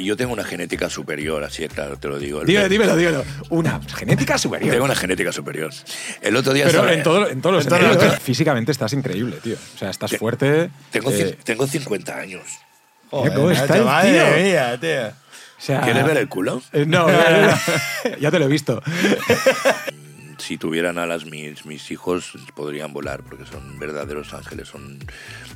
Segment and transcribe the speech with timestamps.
[0.00, 2.40] Y yo tengo una genética superior, así es claro, te lo digo.
[2.40, 3.24] El- Dímelo, dímelo, dímelo.
[3.50, 4.70] Una genética superior.
[4.72, 5.70] Tengo una genética superior.
[6.22, 7.92] El otro día Pero en, todo, en todos los sentidos.
[7.92, 8.18] sentidos.
[8.20, 9.56] Físicamente estás increíble, tío.
[9.74, 10.70] O sea, estás Te- fuerte.
[10.90, 12.42] tengo, eh, tengo 50 años.
[13.12, 14.42] Mira cómo está el madre tío.
[14.44, 15.08] mía, tío.
[15.08, 16.62] o sea, ¿Quieres ver el culo?
[16.72, 17.06] eh, no,
[18.20, 18.82] ya te lo he visto.
[20.38, 24.98] Si tuvieran alas mis, mis hijos podrían volar porque son verdaderos ángeles, son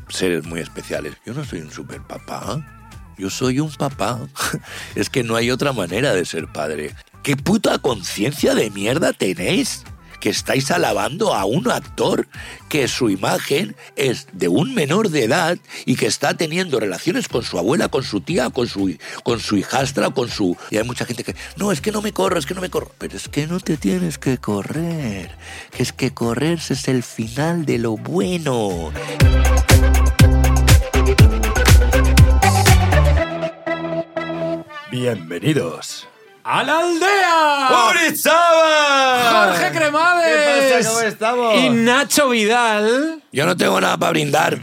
[0.08, 1.14] seres muy especiales.
[1.24, 2.83] Yo no soy un super papá,
[3.18, 4.20] yo soy un papá.
[4.94, 6.94] Es que no hay otra manera de ser padre.
[7.22, 9.84] ¿Qué puta conciencia de mierda tenéis?
[10.20, 12.28] Que estáis alabando a un actor
[12.68, 17.42] que su imagen es de un menor de edad y que está teniendo relaciones con
[17.42, 20.56] su abuela, con su tía, con su, con su hijastra, con su...
[20.70, 22.70] Y hay mucha gente que, no, es que no me corro, es que no me
[22.70, 22.90] corro.
[22.98, 25.36] Pero es que no te tienes que correr.
[25.70, 28.92] Que es que correrse es el final de lo bueno.
[34.98, 36.06] Bienvenidos.
[36.44, 37.90] ¡A la aldea!
[37.90, 39.48] ¡Urizaba!
[39.50, 40.68] Jorge Cremades.
[40.68, 40.88] ¿Qué pasa?
[40.88, 41.56] ¿Cómo estamos?
[41.58, 43.20] Y Nacho Vidal.
[43.32, 44.60] Yo no tengo nada para brindar.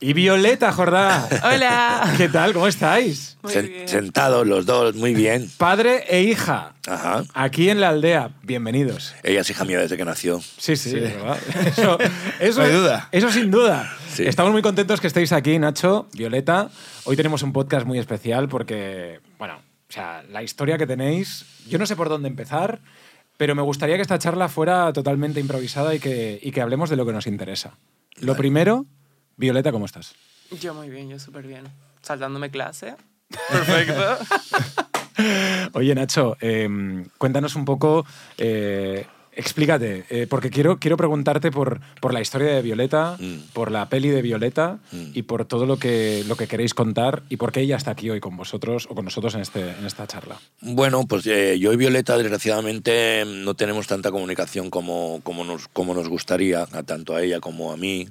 [0.00, 1.28] Y Violeta Jordá.
[1.44, 2.12] Hola.
[2.16, 2.54] ¿Qué tal?
[2.54, 3.38] ¿Cómo estáis?
[3.42, 3.86] Muy Sen- bien.
[3.88, 5.48] Sentados los dos, muy bien.
[5.58, 6.72] Padre e hija.
[6.88, 7.22] Ajá.
[7.32, 8.30] Aquí en la aldea.
[8.42, 9.14] Bienvenidos.
[9.22, 10.40] Ella es hija mía desde que nació.
[10.56, 10.98] Sí, sí, Sí.
[10.98, 11.38] ¿verdad?
[11.66, 11.98] Eso,
[12.40, 13.08] eso, No hay duda.
[13.12, 13.88] Eso sin duda.
[14.12, 14.24] Sí.
[14.26, 16.68] Estamos muy contentos que estéis aquí, Nacho, Violeta.
[17.04, 21.78] Hoy tenemos un podcast muy especial porque, bueno, o sea, la historia que tenéis, yo
[21.78, 22.80] no sé por dónde empezar,
[23.38, 26.96] pero me gustaría que esta charla fuera totalmente improvisada y que, y que hablemos de
[26.96, 27.78] lo que nos interesa.
[28.16, 28.84] Lo primero,
[29.36, 30.14] Violeta, ¿cómo estás?
[30.60, 31.64] Yo muy bien, yo súper bien.
[32.02, 32.96] Saltándome clase.
[33.48, 34.18] Perfecto.
[35.72, 36.68] Oye, Nacho, eh,
[37.16, 38.04] cuéntanos un poco,
[38.36, 39.06] eh,
[39.38, 43.52] explícate, eh, porque quiero, quiero preguntarte por, por la historia de Violeta, Mm.
[43.52, 45.10] por la peli de Violeta Mm.
[45.14, 48.10] y por todo lo que, lo que queréis contar y por qué ella está aquí
[48.10, 50.36] hoy con vosotros o con nosotros en, este, en esta charla.
[50.60, 55.94] Bueno, pues eh, yo y Violeta, desgraciadamente, no tenemos tanta comunicación como, como, nos, como
[55.94, 58.08] nos gustaría, a tanto a ella como a mí,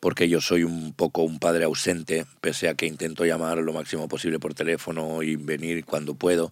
[0.00, 4.08] porque yo soy un poco un padre ausente, pese a que intento llamar lo máximo
[4.08, 6.50] posible por teléfono y venir cuando puedo,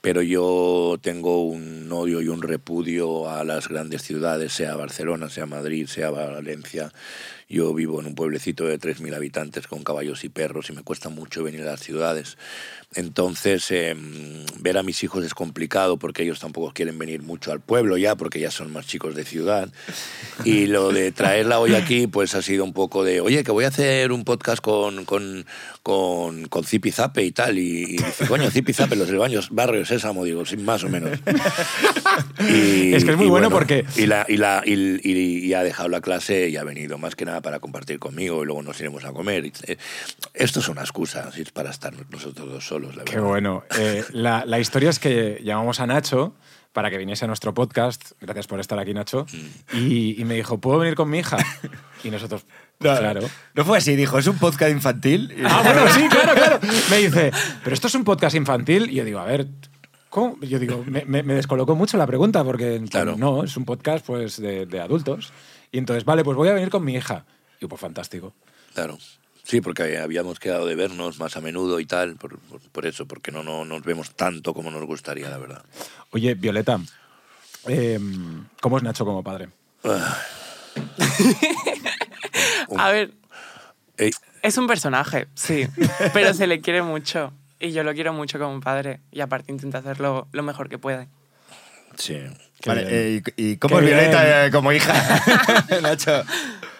[0.00, 5.46] pero yo tengo un odio y un repudio a las grandes ciudades, sea Barcelona, sea
[5.46, 6.92] Madrid, sea Valencia.
[7.50, 11.08] Yo vivo en un pueblecito de 3.000 habitantes con caballos y perros y me cuesta
[11.08, 12.36] mucho venir a las ciudades.
[12.94, 13.96] Entonces, eh,
[14.60, 18.16] ver a mis hijos es complicado porque ellos tampoco quieren venir mucho al pueblo ya,
[18.16, 19.70] porque ya son más chicos de ciudad.
[20.44, 23.64] Y lo de traerla hoy aquí, pues ha sido un poco de, oye, que voy
[23.64, 25.46] a hacer un podcast con,
[25.92, 27.58] con, con Zipi Zape y tal.
[27.58, 30.88] Y, y dice, coño, Zipi Zape, los del baño, barrio Sésamo, digo, sin más o
[30.90, 31.18] menos.
[32.40, 35.62] Y- Es que es muy bueno porque- Y, la, y, la, y, y- y ha
[35.62, 38.78] dejado la clase y ha venido más que nada para compartir conmigo y luego nos
[38.80, 39.50] iremos a comer.
[39.66, 39.78] Eh,
[40.34, 43.26] Esto es una excusa, es para estar nosotros dos solos, la Qué verdad.
[43.28, 43.64] bueno.
[43.78, 46.34] Eh, la, la historia es que llamamos a Nacho
[46.78, 49.76] para que viniese a nuestro podcast, gracias por estar aquí, Nacho, Mm.
[49.78, 51.36] y, y me dijo, ¿puedo venir con mi hija?
[52.04, 52.46] Y nosotros,
[52.78, 53.22] No, claro.
[53.54, 55.34] No fue así, dijo, es un podcast infantil.
[55.44, 56.60] Ah, bueno, sí, claro, claro.
[56.88, 57.32] Me dice,
[57.64, 58.88] pero esto es un podcast infantil.
[58.90, 59.48] Y yo digo, a ver,
[60.08, 60.38] ¿cómo?
[60.42, 63.16] Yo digo, me, me- me descolocó mucho la pregunta porque Claro.
[63.18, 65.32] no, es un podcast pues de, de adultos.
[65.72, 67.24] Y entonces, vale, pues voy a venir con mi hija.
[67.58, 68.32] Y yo, pues fantástico.
[68.74, 68.96] Claro.
[69.48, 73.06] Sí, porque habíamos quedado de vernos más a menudo y tal, por, por- por eso,
[73.06, 75.62] porque no, no nos vemos tanto como nos gustaría, la verdad.
[76.10, 76.78] Oye, Violeta,
[77.66, 77.98] eh,
[78.60, 79.48] ¿cómo es Nacho como padre?
[79.84, 80.18] Ah.
[82.76, 83.12] A ver,
[83.96, 84.10] Ey,
[84.42, 85.66] es un personaje, sí.
[86.12, 87.32] Pero se le quiere mucho.
[87.58, 89.00] Y yo lo quiero mucho como padre.
[89.10, 91.08] Y aparte intenta hacerlo lo mejor que puede.
[91.96, 92.18] sí.
[92.60, 94.34] Qué Vale, eh, ¿y, y cómo Qué es Violeta bien.
[94.46, 94.92] eh, como hija?
[95.82, 96.24] Nacho.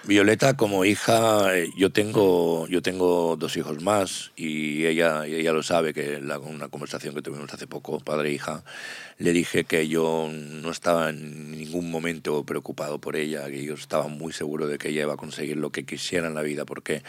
[0.09, 5.63] Violeta como hija, eh, yo tengo, yo tengo dos hijos más y ella, ella lo
[5.63, 8.65] sabe, que la, una conversación que tuvimos hace poco, padre e hija,
[9.19, 14.09] le dije que yo no estaba en ningún momento preocupado por ella, que yo estaba
[14.09, 17.03] muy seguro de que ella iba a conseguir lo que quisiera en la vida, porque,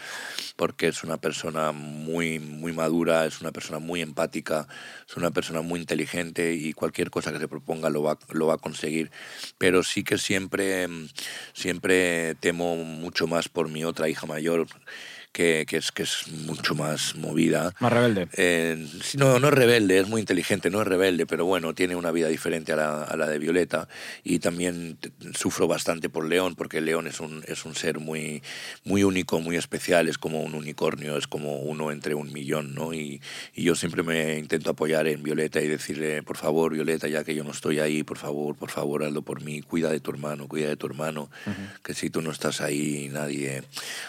[0.56, 4.68] porque es una persona muy, muy madura, es una persona muy empática,
[5.08, 8.54] es una persona muy inteligente y cualquier cosa que se proponga lo va, lo va
[8.54, 9.10] a conseguir.
[9.56, 10.86] Pero sí que siempre,
[11.54, 14.66] siempre temo mucho más por mi otra hija mayor,
[15.32, 17.72] que, que es, que es mucho más movida.
[17.80, 18.28] Más rebelde.
[18.36, 18.86] Eh,
[19.16, 22.28] no, no es rebelde, es muy inteligente, no es rebelde, pero bueno, tiene una vida
[22.28, 23.88] diferente a la, a la de Violeta.
[24.24, 24.98] Y también
[25.34, 28.42] sufro bastante por León, porque León es un, es un ser muy,
[28.84, 32.92] muy único, muy especial, es como un unicornio, es como uno entre un millón, ¿no?
[32.92, 33.20] Y,
[33.54, 37.34] y yo siempre me intento apoyar en Violeta y decirle, por favor, Violeta, ya que
[37.34, 40.48] yo no estoy ahí, por favor, por favor, hazlo por mí, cuida de tu hermano,
[40.48, 41.30] cuida de tu hermano,
[41.84, 43.62] que si tú no estás ahí, nadie,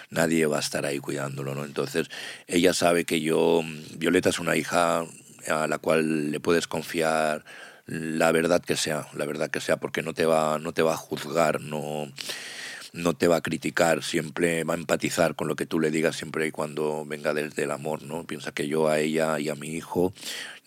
[0.09, 1.65] nadie va a estar ahí cuidándolo, ¿no?
[1.65, 2.07] Entonces,
[2.47, 3.63] ella sabe que yo,
[3.97, 5.03] Violeta es una hija
[5.49, 7.43] a la cual le puedes confiar
[7.85, 10.93] la verdad que sea, la verdad que sea, porque no te va, no te va
[10.93, 12.09] a juzgar, no,
[12.93, 16.15] no te va a criticar, siempre va a empatizar con lo que tú le digas
[16.15, 18.25] siempre y cuando venga desde el amor, ¿no?
[18.25, 20.13] Piensa que yo a ella y a mi hijo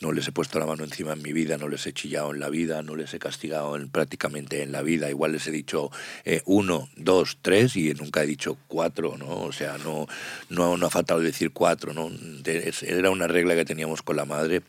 [0.00, 2.40] no les he puesto la mano encima en mi vida, no les he chillado en
[2.40, 5.10] la vida, no les he castigado en, prácticamente en la vida.
[5.10, 5.90] Igual les he dicho
[6.24, 9.42] eh, uno, dos, tres y nunca he dicho cuatro, ¿no?
[9.42, 10.06] O sea, no,
[10.48, 12.10] no, no ha faltado decir cuatro, ¿no?
[12.82, 14.62] Era una regla que teníamos con la madre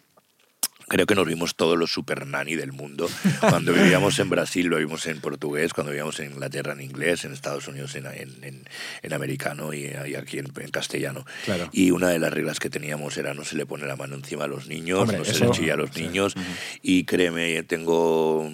[0.88, 3.10] Creo que nos vimos todos los super nani del mundo.
[3.40, 7.34] Cuando vivíamos en Brasil lo vimos en portugués, cuando vivíamos en Inglaterra en inglés, en
[7.34, 8.70] Estados Unidos en, en, en-
[9.02, 11.26] en americano y, y aquí en, castellano.
[11.46, 11.70] Claro.
[11.72, 14.44] Y una de las reglas que teníamos era no se le pone la mano encima
[14.46, 16.02] a los niños, Hombre, no se eso- le chilla a los sí.
[16.04, 16.36] niños.
[16.82, 18.50] Y créeme, tengo...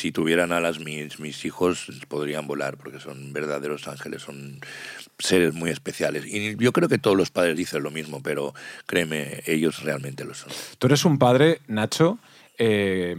[0.00, 4.58] Si tuvieran alas mis, hijos podrían volar porque son verdaderos ángeles, son
[5.18, 6.24] seres muy especiales.
[6.24, 8.54] Y yo creo que todos los padres dicen lo mismo, pero
[8.86, 10.50] créeme, ellos realmente lo son.
[10.78, 12.18] Tú eres un padre, Nacho,
[12.56, 13.14] eh,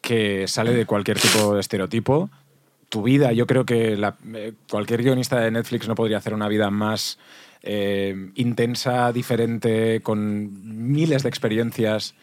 [0.00, 2.30] que sale de cualquier tipo de estereotipo.
[2.88, 3.92] Tu vida, yo creo que
[4.34, 7.18] eh, cualquier guionista de Netflix no podría hacer una vida más
[7.62, 12.14] eh, intensa, diferente, con miles de experiencias.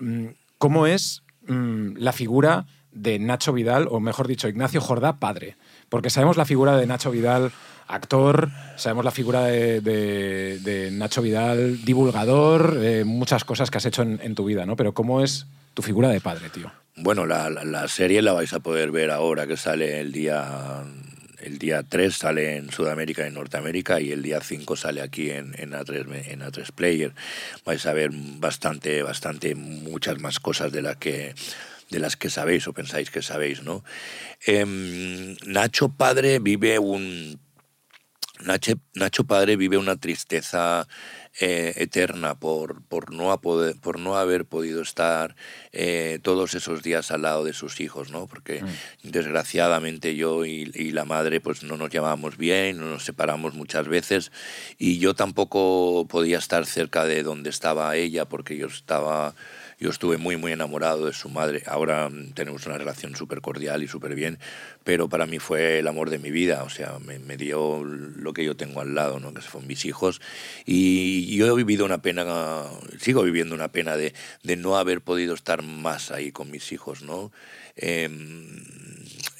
[0.00, 0.26] Mm,
[0.58, 5.56] ¿Cómo es mm, la figura de Nacho Vidal, o mejor dicho, Ignacio Jordá, padre?
[5.88, 7.52] Porque sabemos la figura de Nacho Vidal,
[7.88, 14.34] actor, sabemos la figura de, Nacho Vidal, divulgador, eh, muchas cosas que has hecho en,
[14.34, 14.76] tu vida, ¿no?
[14.76, 16.70] Pero ¿cómo es tu figura de padre, tío?
[16.96, 20.82] Bueno, la, la- serie la vais a poder ver ahora que sale el día
[21.40, 25.30] el día 3 sale en Sudamérica y en Norteamérica y el día 5 sale aquí
[25.30, 27.12] en, en, A3, me- en A3 Player.
[27.66, 31.34] Vais a ver bastante, bastante, muchas más cosas de las que
[31.92, 33.84] de las que sabéis o pensáis que sabéis, ¿no?
[34.46, 37.38] Em, Nacho Padre vive un
[38.40, 40.88] Nacho, Nacho Padre vive una tristeza
[41.40, 45.36] eh, eterna por, por, no poder- por no haber podido estar
[45.70, 48.26] eh, todos esos días al lado de sus hijos, ¿no?
[48.26, 48.64] Porque
[49.04, 53.86] desgraciadamente yo y, y la madre pues no nos llevábamos bien, no nos separamos muchas
[53.86, 54.32] veces
[54.76, 59.34] y yo tampoco podía estar cerca de donde estaba ella porque yo estaba
[59.82, 61.64] yo estuve muy, muy enamorado de su madre.
[61.66, 64.38] Ahora mm, tenemos una relación súper cordial y súper bien,
[64.84, 66.62] pero para mí fue el amor de mi vida.
[66.62, 69.34] O sea, me, me dio lo que yo tengo al lado, ¿no?
[69.34, 70.20] que son mis hijos.
[70.64, 72.24] Y yo he vivido una pena,
[73.00, 74.14] sigo viviendo una pena de,
[74.44, 77.02] de no haber podido estar más ahí con mis hijos.
[77.02, 77.32] ¿no?
[77.74, 78.62] Em,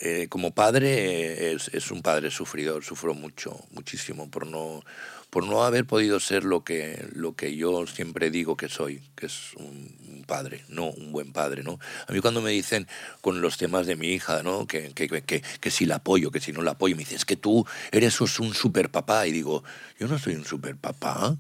[0.00, 4.83] eh, como padre eh, es, es un padre sufridor, sufro mucho, muchísimo por no,
[5.32, 9.25] por no haber podido ser lo que, lo que yo siempre digo que soy, que
[9.25, 11.62] es un, padre, no un buen padre.
[11.62, 11.79] ¿no?
[12.06, 12.87] A mí cuando me dicen
[13.23, 14.67] con los temas de mi hija, ¿no?
[14.67, 17.17] que, que, que, que, que si la apoyo, que si no la apoyo, me dicen,
[17.17, 19.26] es que tú eres un super papá.
[19.26, 19.64] Y digo,
[19.99, 21.38] yo no soy un super papá.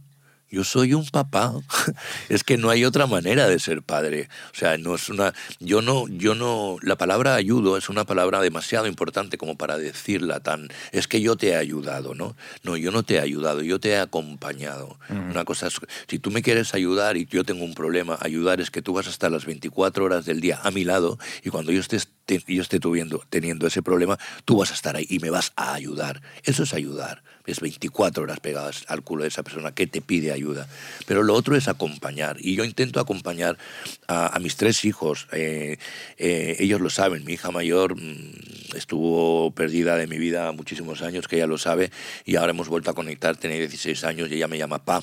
[0.52, 1.54] Yo soy un papá.
[2.28, 4.28] es que no hay otra manera de ser padre.
[4.52, 5.32] O sea, no es una.
[5.60, 6.76] Yo no, yo no.
[6.82, 10.68] La palabra ayudo es una palabra demasiado importante como para decirla tan.
[10.92, 12.36] Es que yo te he ayudado, ¿no?
[12.64, 14.98] No, yo no te he ayudado, yo te he acompañado.
[15.08, 15.80] Una cosa es.
[16.06, 19.06] Si tú me quieres ayudar y yo tengo un problema, ayudar es que tú vas
[19.06, 22.42] a estar las 24 horas del día a mi lado y cuando yo esté, te-
[22.46, 25.74] yo esté tuviendo, teniendo ese problema, tú vas a estar ahí y me vas a
[25.74, 26.22] ayudar.
[26.44, 27.22] Eso es ayudar.
[27.46, 30.68] Es 24 horas pegadas al culo de esa persona que te pide ayuda.
[31.06, 32.36] Pero lo otro es acompañar.
[32.40, 33.58] Y yo intento acompañar
[34.06, 35.26] a, mis tres hijos.
[35.32, 35.78] Eh,
[36.18, 37.24] eh, ellos lo saben.
[37.24, 41.90] Mi hija mayor mm, estuvo perdida de mi vida muchísimos años, que ella lo sabe.
[42.24, 43.36] Y ahora hemos vuelto a conectar.
[43.36, 45.02] Tiene 16 años y ella me llama pa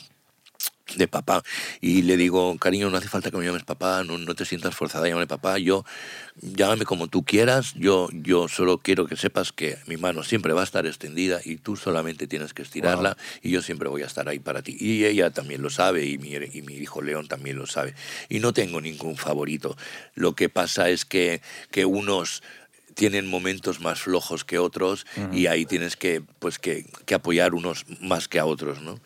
[0.95, 1.43] de papá
[1.81, 4.75] y le digo, cariño, no hace falta que me llames papá, no, no te sientas
[4.75, 5.85] forzada a llamarme papá, yo
[6.41, 10.61] llámame como tú quieras, yo, yo solo quiero que sepas que mi mano siempre va
[10.61, 14.27] a estar extendida y tú solamente tienes que estirarla y yo siempre voy a estar
[14.29, 14.77] ahí para ti.
[14.79, 17.93] Y ella también lo sabe y mi, y mi hijo León también lo sabe.
[18.29, 19.75] Y no tengo ningún favorito.
[20.15, 21.41] Lo que pasa es que,
[21.71, 22.43] que unos
[22.99, 27.85] tienen momentos más flojos que otros y ahí tienes que pues que, que apoyar unos
[28.01, 28.99] más que a otros no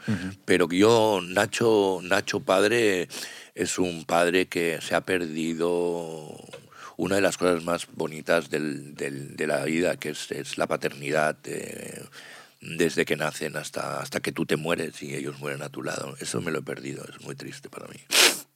[0.46, 3.08] pero yo Nacho Nacho padre
[3.54, 6.36] es un padre que se ha perdido
[6.98, 10.66] una de las cosas más bonitas del- del- de la vida que es, es la
[10.66, 12.04] paternidad eh,
[12.62, 16.16] desde que nacen hasta hasta que tú te mueres y ellos mueren a tu lado.
[16.20, 18.00] Eso me lo he perdido es muy triste para mí.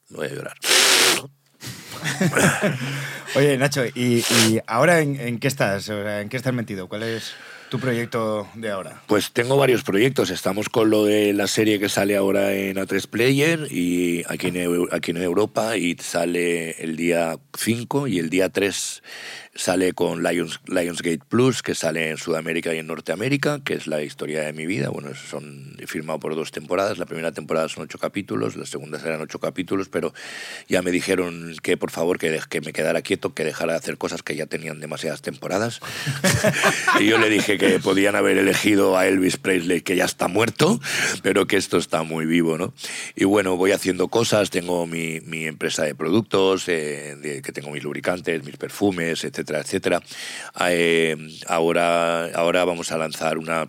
[0.09, 0.57] Voy a llorar
[3.35, 4.23] Oye, Nacho, ¿y,
[4.67, 5.89] ahora en, qué estás?
[5.89, 6.87] ¿En qué estás metido?
[6.87, 7.33] ¿Cuál es
[7.69, 9.01] tu proyecto de ahora?
[9.07, 10.29] Pues tengo varios proyectos.
[10.29, 14.51] Estamos con lo de la serie que sale ahora en A3 Player y aquí
[14.91, 19.03] aquí en Europa y sale el día 5 y el día 3
[19.57, 24.01] sale con Lions, Lionsgate Plus, que sale en Sudamérica y en Norteamérica, que es la
[24.03, 24.89] historia de mi vida.
[24.89, 26.97] Bueno, son firmado por dos temporadas.
[26.99, 30.13] La primera temporada son ocho capítulos, la segunda serán ocho capítulos, pero
[30.69, 33.79] ya me dijeron que por favor que, de- que me quedara quieto, que dejara de
[33.79, 35.79] hacer cosas que ya tenían demasiadas temporadas.
[36.99, 40.79] y yo le dije que podían haber elegido a Elvis Presley, que ya está muerto,
[41.23, 42.73] pero que esto está muy vivo, ¿no?
[43.15, 47.71] Y bueno, voy haciendo cosas, tengo mi, mi empresa de productos, eh, de- que tengo
[47.71, 50.01] mis lubricantes, mis perfumes, etcétera, etcétera.
[50.69, 51.15] Eh,
[51.47, 53.67] ahora, ahora vamos a lanzar una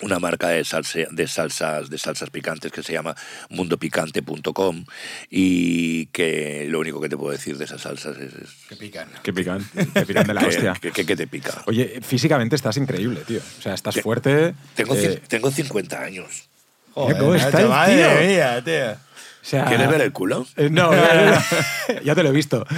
[0.00, 3.14] una marca de, salsa- de salsas de salsas picantes que se llama
[3.50, 4.84] mundopicante.com
[5.30, 9.08] y que lo único que te puedo decir de esas salsas es, es Que pican.
[9.22, 10.72] Qué pican, qué pican de la que, hostia.
[10.80, 11.62] que- que- que te pica.
[11.66, 13.38] Oye, físicamente estás increíble, tío.
[13.58, 14.54] O sea, estás Te- fuerte.
[14.74, 16.48] Tengo, eh, tengo 50 años.
[16.94, 18.26] ¿Cómo está Nacho, el madre tío?
[18.28, 18.92] mía, tío.
[18.92, 20.46] o sea, ¿Quieres ver el culo?
[20.56, 21.42] eh, no, no, no, no.
[22.04, 22.66] ya te lo he visto.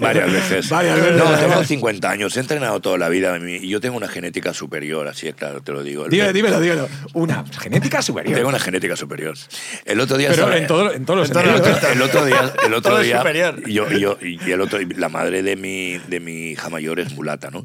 [0.00, 0.68] Varias veces.
[0.70, 4.08] Varias veces, No, tengo 50 años, he entrenado toda la vida y yo tengo una
[4.08, 6.04] genética superior, así es claro, te lo digo.
[6.04, 6.88] El- Dímelo, dímelo, dímelo.
[7.14, 8.34] Una genética superior.
[8.36, 9.34] Tengo una genética superior.
[9.84, 11.82] El otro día Pero estaba- en, todo, en todos los En sentidos.
[11.92, 13.68] el otro día, el otro Todo día superior.
[13.68, 17.50] yo, yo- y el otro, la madre de mi, de mi hija mayor es mulata,
[17.50, 17.64] ¿no?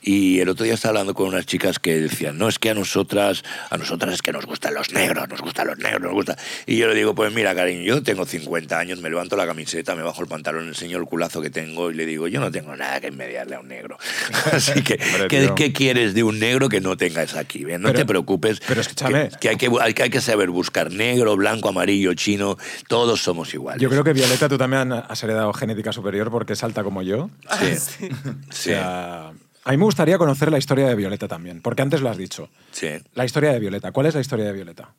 [0.00, 2.74] Y el otro día estaba hablando con unas chicas que decían, no, es que a
[2.74, 6.36] nosotras, a nosotras es que nos gustan los negros, nos gustan los negros, nos gusta.
[6.66, 9.94] Y yo le digo, pues mira, cariño, yo tengo 50 años, me levanto la camiseta,
[9.94, 12.74] me bajo el pantalón, enseño el culazo que tengo y le digo, yo no tengo
[12.76, 13.98] nada que envidiarle a un negro.
[14.52, 17.64] Así que, Hombre, ¿qué, quieres de un negro que no tengas aquí?
[17.64, 17.82] bien?
[17.82, 18.60] No Pero- te preocupes.
[18.66, 19.28] pero escúchame.
[19.30, 22.56] Que, que hay que, hay, que hay que saber buscar negro, blanco, amarillo, chino,
[22.88, 23.80] todos somos iguales.
[23.82, 27.30] Yo creo que Violeta, tú también has heredado genética superior porque es alta como yo.
[27.60, 28.08] Sí, Sí.
[28.08, 29.28] O sí, sea,
[29.66, 32.50] a mí me gustaría conocer la historia de Violeta también, porque antes lo has dicho.
[32.70, 32.88] sí.
[33.14, 33.92] La historia de Violeta.
[33.92, 34.94] ¿Cuál es la historia de Violeta?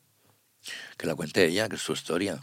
[0.97, 2.39] Que la cuente ella, que es su historia.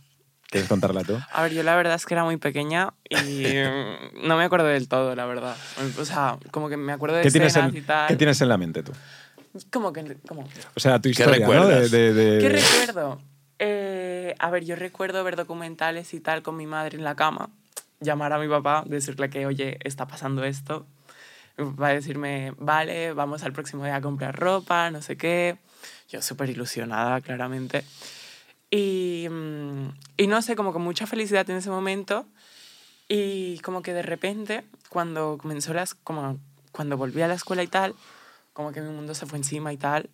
[0.52, 1.18] ¿Quieres contarla tú?
[1.32, 4.66] A ver, yo la verdad es que era muy pequeña y mm, no me acuerdo
[4.66, 5.56] del todo, la verdad.
[5.99, 8.09] O sea, como que me acuerdo de ¿Qué tienes, escenas en, y tal.
[8.11, 8.92] ¿Qué tienes en la mente tú?
[9.73, 10.42] Como que, como,
[10.75, 11.54] O sea, tu historia, ¿no?
[11.54, 11.90] recuerdas?
[11.90, 13.18] De, de- de- ¿Qué recuerdo?
[13.59, 17.49] Eh, a ver, yo recuerdo ver documentales y tal con mi madre en la cama,
[18.00, 20.87] llamar a mi papá, decirle que, oye, está pasando esto.
[21.56, 25.56] Mi papá decirme, vale, vamos al próximo día a comprar ropa, no sé qué.
[26.11, 27.85] Yo súper ilusionada, claramente.
[28.75, 32.26] Y, mm, y no sé, como con mucha felicidad en ese momento.
[33.07, 36.38] Y como que de repente, cuando comenzó las, como
[36.73, 37.95] cuando volví a la escuela y tal,
[38.55, 40.09] como que mi mundo se fue encima y tal,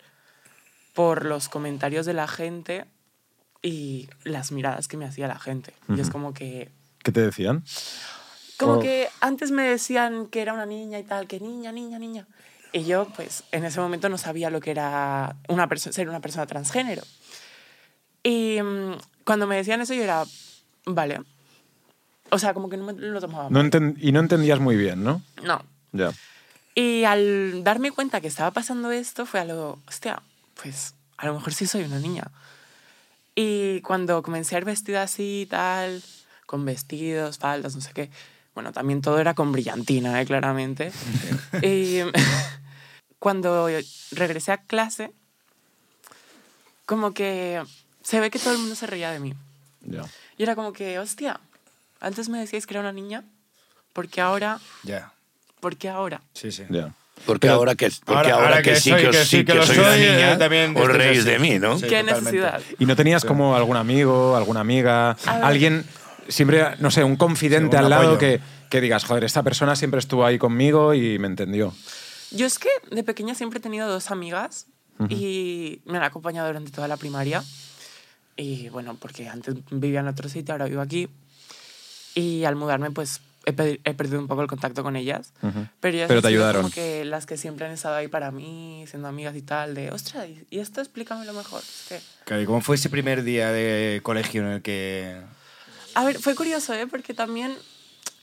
[0.93, 2.85] por los comentarios de la gente
[3.63, 5.73] y las miradas que me hacía la gente.
[5.97, 6.73] Y es como que,
[7.05, 7.63] ¿Qué te decían?
[8.57, 12.01] como O- que antes me decían que era una niña y tal, que niña, niña,
[12.01, 12.27] niña.
[12.73, 16.47] Y yo, pues, en ese momento no sabía lo que era una ser una persona
[16.47, 17.03] transgénero.
[18.23, 20.25] Y mm, cuando me decían eso, yo era,
[20.87, 21.21] vale.
[22.31, 23.49] O sea, como que no me lo tomaba.
[23.51, 23.61] No
[23.99, 25.23] y no entendías muy bien, ¿no?
[25.43, 25.63] no.
[25.93, 26.13] Ya.
[26.75, 30.23] Y al darme cuenta que estaba pasando esto, fue algo, hostia,
[30.61, 32.31] pues a lo mejor sí soy una niña.
[33.35, 36.03] Y cuando comencé a ir vestida así y tal,
[36.47, 38.11] con vestidos, faldas, no sé qué,
[38.55, 40.27] bueno, también todo era con brillantina, ¿eh?
[40.27, 40.93] claramente.
[41.63, 42.01] y
[43.19, 43.69] cuando
[44.13, 45.13] regresé a clase,
[46.87, 47.63] como que
[48.09, 49.35] se ve que todo el mundo se reía de mí.
[49.83, 50.03] Ya.
[50.39, 51.41] Y era como que, hostia,
[52.01, 53.23] antes me decíais que era una niña,
[53.93, 54.61] ¿por qué ahora?
[54.83, 55.13] Ya.
[55.61, 56.23] ¿Por qué ahora?
[56.33, 56.65] Sí, sí.
[56.71, 56.95] Ya.
[57.27, 59.53] Porque ahora que, porque Ahora- ahora, ahora que, que sí soy- que, que sí que
[59.53, 61.75] soy soy, una eh, niña, también os reís de mí, ¿no?
[61.77, 61.83] Sí.
[61.89, 62.21] ¿Qué totalmente.
[62.23, 62.63] necesidad?
[62.79, 65.85] ¿Y no tenías como algún amigo, alguna amiga, alguien,
[66.29, 68.19] siempre, no sé, un confidente Sí, un al lado apoyo.
[68.19, 71.75] que, que digas, joder, esta persona siempre estuvo ahí conmigo y me entendió?
[72.31, 74.67] Yo es que de pequeña siempre he tenido dos amigas
[75.09, 77.43] y me han acompañado durante toda la primaria.
[78.39, 81.09] Y bueno, porque antes vivía en otro sitio, ahora vivo aquí.
[82.15, 85.33] Y al mudarme, pues he, he perdido un poco el contacto con ellas.
[85.43, 85.67] Ujú.
[85.81, 86.63] Pero ellas Pero te ayudaron.
[86.63, 89.91] como que las que siempre han estado ahí para mí, siendo amigas y tal, de,
[89.91, 91.61] ostras, ¿y- ¿y esto explícamelo mejor?
[91.63, 92.01] Es que...
[92.25, 95.21] Claro, ¿y ¿Cómo fue ese primer día de colegio en el que...
[95.95, 96.87] A ver, fue curioso, ¿eh?
[96.87, 97.53] Porque también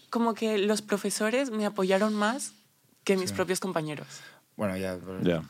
[0.09, 2.53] como que los profesores me apoyaron más
[3.03, 4.07] que mis propios compañeros.
[4.55, 4.97] Bueno, ya...
[4.97, 5.43] pues- Ya.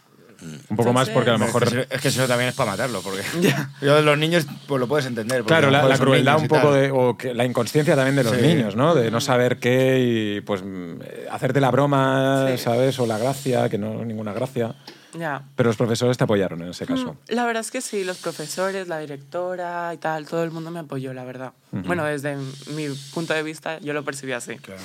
[0.70, 1.64] Un poco más porque a lo Es mejor...
[1.64, 3.22] que, eso- es que eso también es para matarlo, porque...
[3.42, 3.72] Ya.
[3.82, 5.44] Yo de los niños pues lo puedes entender.
[5.44, 6.92] Claro, la, crueldad un poco de...
[6.92, 8.42] O que la inconsciencia también de los Sí.
[8.42, 8.96] niños, ¿no?
[8.96, 10.00] De no saber qué
[10.38, 11.00] y pues mm,
[11.32, 12.58] hacerte la broma, Sí.
[12.58, 13.00] ¿sabes?
[13.00, 14.76] O la gracia, que no ninguna gracia.
[15.18, 15.44] Ya.
[15.56, 17.14] Pero los profesores te apoyaron en ese caso.
[17.14, 20.72] Mm, La verdad es que sí, los profesores, la directora y tal, todo el mundo
[20.72, 21.54] me apoyó, la verdad.
[21.72, 22.36] Bueno, desde
[22.76, 24.58] mi punto de vista yo lo percibí así.
[24.58, 24.82] Claro.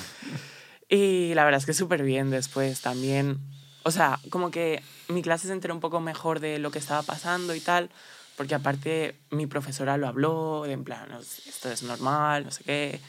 [0.87, 3.39] Y la verdad es que súper bien después también.
[3.83, 7.01] O sea, como que mi clase se enteró un poco mejor de lo que estaba
[7.03, 7.89] pasando y tal,
[8.37, 12.63] porque aparte mi profesora lo habló, de en plan, "No, esto es normal, no sé
[12.63, 12.99] qué.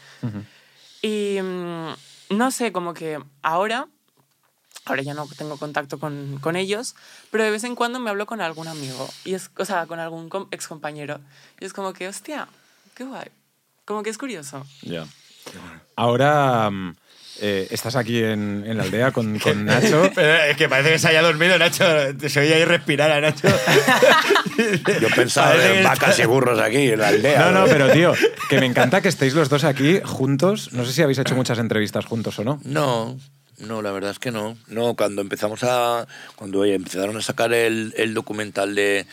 [1.03, 3.89] Y mm, no sé, como que ahora,
[4.85, 6.95] ahora ya no tengo contacto con, con ellos,
[7.31, 9.99] pero de vez en cuando me hablo con algún amigo, y es, o sea, con
[10.01, 11.21] algún ex compañero.
[11.61, 12.49] Y es como que, hostia,
[12.95, 13.29] qué guay.
[13.85, 14.65] Como que es curioso.
[14.83, 15.07] Ya.
[15.97, 16.95] Ahora mm,
[17.41, 20.11] eh, estás aquí en, en la aldea con, con Nacho.
[20.15, 21.85] Pero es que parece que se haya dormido, Nacho.
[22.29, 23.49] Se oía ahí respirar a Nacho.
[25.01, 27.51] Yo pensaba en vacas y burros aquí en la aldea.
[27.51, 28.13] No, no, pero tío,
[28.49, 30.73] que me encanta que estéis los dos aquí juntos.
[30.73, 32.61] No sé si habéis hecho muchas entrevistas juntos o no.
[32.65, 33.19] No,
[33.59, 34.57] no, la verdad es que no.
[34.69, 36.07] No, cuando empezamos a.
[36.37, 39.07] Cuando empezaron a sacar el, el documental de,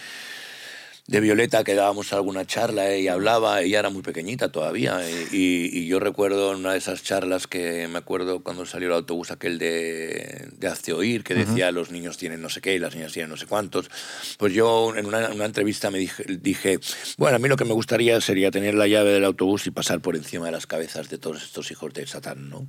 [1.09, 4.99] de Violeta, que dábamos alguna charla eh, y hablaba, ella era muy pequeñita todavía.
[5.01, 8.89] eh, Y, y yo recuerdo en una de esas charlas que me acuerdo cuando salió
[8.89, 12.75] el autobús aquel de, de Hazte Oír, que decía los niños tienen no sé qué
[12.75, 13.89] y las niñas tienen no sé cuántos.
[14.37, 16.79] Pues yo en una, una entrevista me dije, dije,
[17.17, 20.01] bueno, a mí lo que me gustaría sería tener la llave del autobús y pasar
[20.01, 22.67] por encima de las cabezas de todos estos hijos de Satán, ¿no?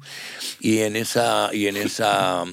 [0.60, 2.44] Y en esa y en esa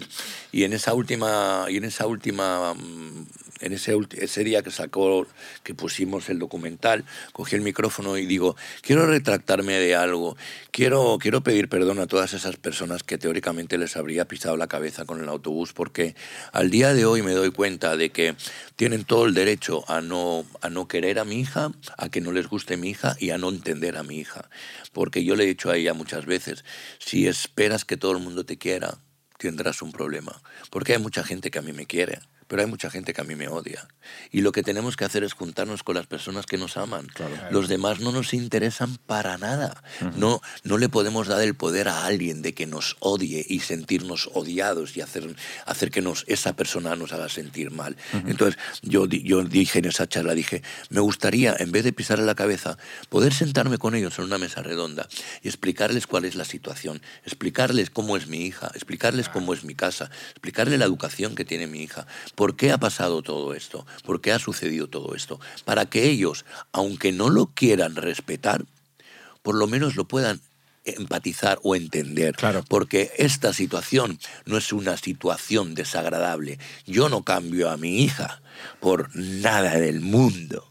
[0.52, 3.28] y en esa última y en esa última mm,
[3.62, 5.28] en ese, ese día que sacó,
[5.64, 10.38] que pusimos el documental, cogí el micrófono y digo, quiero retractarme de algo,
[10.72, 15.06] quiero, quiero pedir perdón a todas esas personas que teóricamente les habría pisado la cabeza
[15.06, 16.16] con el autobús, porque
[16.52, 18.36] al día de hoy me doy cuenta de que
[18.76, 22.32] tienen todo el derecho a no, a no querer a mi hija, a que no
[22.32, 24.50] les guste mi hija y a no entender a mi hija.
[24.94, 26.64] Porque yo le he dicho a ella muchas veces,
[27.00, 29.00] si esperas que todo el mundo te quiera,
[29.38, 30.42] tendrás un problema.
[30.70, 33.24] Porque hay mucha gente que a mí me quiere, pero hay mucha gente que a
[33.24, 33.88] mí me odia.
[34.32, 37.08] Y lo que tenemos que hacer es juntarnos con las personas que nos aman.
[37.52, 39.84] Los demás no nos interesan para nada.
[40.16, 44.30] no, no le podemos dar el poder a alguien de que nos odie y sentirnos
[44.34, 45.36] odiados y hacer,
[45.66, 47.98] hacer que nos, esa persona nos haga sentir mal.
[48.26, 52.36] Entonces, yo, yo dije en esa charla, dije, me gustaría, en vez de pisarle la
[52.36, 52.78] cabeza,
[53.10, 55.08] poder sentarme con ellos en una mesa redonda
[55.42, 59.76] y explicarles cuál es la situación, explicarles cómo es mi hija, explicarles cómo es mi
[59.76, 64.22] casa, explicarle la educación que tiene mi hija, por qué ha pasado todo esto, por
[64.22, 68.64] qué ha sucedido todo esto, para que ellos, aunque no lo quieran respetar,
[69.42, 70.40] por lo menos lo puedan
[70.86, 72.36] empatizar o entender.
[72.36, 72.64] Claro.
[72.70, 76.60] Porque esta situación no es una situación desagradable.
[76.86, 78.40] Yo no cambio a mi hija
[78.80, 80.70] por nada del mundo.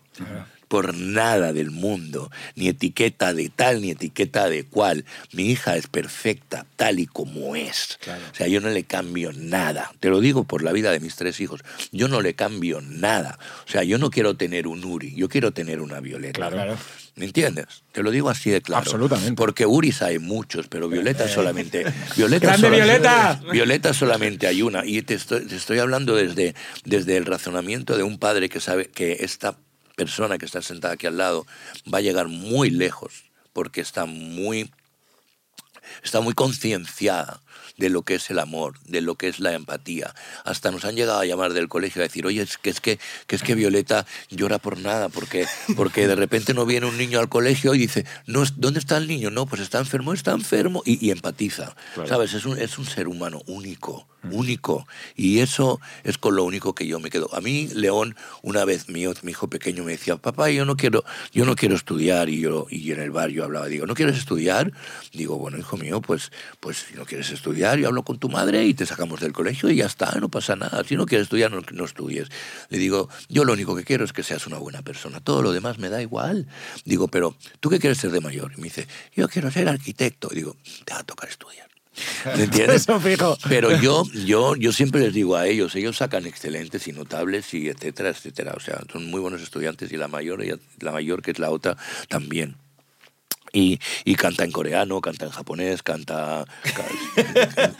[0.69, 2.31] Por nada del mundo.
[2.55, 5.05] Ni etiqueta de tal, ni etiqueta de cual.
[5.33, 7.99] Mi hija es perfecta, tal y como es.
[8.33, 9.93] O sea, yo no le cambio nada.
[10.01, 11.61] Te lo digo por la vida de mis tres hijos.
[11.93, 13.39] Yo no le cambio nada.
[13.67, 16.37] O sea, yo no quiero tener un Uri, yo quiero tener una Violeta.
[16.39, 16.57] Claro.
[16.57, 16.77] Claro.
[17.17, 17.67] ¿Me entiendes?
[17.93, 18.83] Te lo digo así de claro.
[18.83, 19.33] Absolutamente.
[19.37, 21.85] Porque Uris hay muchos, pero Violeta solamente.
[22.15, 23.41] Violeta ¡Grande solamente- Violeta!
[23.53, 24.85] Violeta solamente hay una.
[24.85, 28.89] Y te estoy, te estoy hablando desde, desde el razonamiento de un padre que sabe
[28.89, 29.57] que esta
[29.97, 31.47] persona que está sentada aquí al lado
[31.93, 34.71] va a llegar muy lejos, porque está muy
[36.05, 37.41] está muy concienciada
[37.77, 40.15] de lo que es el amor, de lo que es la empatía.
[40.45, 42.99] Hasta nos han llegado a llamar del colegio a decir, oye, es que es que,
[43.27, 47.21] que es que Violeta llora por nada, porque, porque de repente no viene un niño
[47.21, 49.31] al colegio y dice, no, ¿dónde está el niño?
[49.31, 51.77] No, pues está enfermo, está enfermo, y, y empatiza.
[52.07, 52.35] ¿Sabes?
[52.35, 54.87] Es un, es un ser humano único, único.
[55.15, 57.35] Y eso es con lo único que yo me quedo.
[57.35, 61.45] A mí, León, una vez mi, hijo pequeño me decía, papá, yo no quiero, yo
[61.45, 64.73] no quiero estudiar, y yo, y en el bar yo hablaba, digo, ¿no quieres estudiar?
[65.13, 68.65] Digo, bueno, hijo mío, pues, pues si no quieres estudiar, yo hablo con tu madre
[68.65, 70.83] y te sacamos del colegio y ya está, no pasa nada.
[70.85, 72.29] Si no quieres estudiar, no, no estudies.
[72.69, 75.21] Le digo, yo lo único que quiero es que seas una buena persona.
[75.21, 76.47] Todo lo demás me da igual.
[76.85, 78.53] Digo, pero ¿tú qué quieres ser de mayor?
[78.57, 80.29] Y me dice, yo quiero ser arquitecto.
[80.33, 81.66] Y digo, te va a tocar estudiar.
[82.37, 82.83] ¿Me entiendes?
[82.83, 83.39] Eso fijo.
[83.49, 87.69] Pero yo, yo, yo siempre les digo a ellos, ellos sacan excelentes y notables y
[87.69, 88.55] etcétera, etcétera.
[88.57, 90.43] O sea, son muy buenos estudiantes y la mayor,
[90.81, 91.77] la mayor que es la otra,
[92.09, 92.57] también.
[93.57, 96.85] Y, y canta en coreano, canta en japonés, canta ca-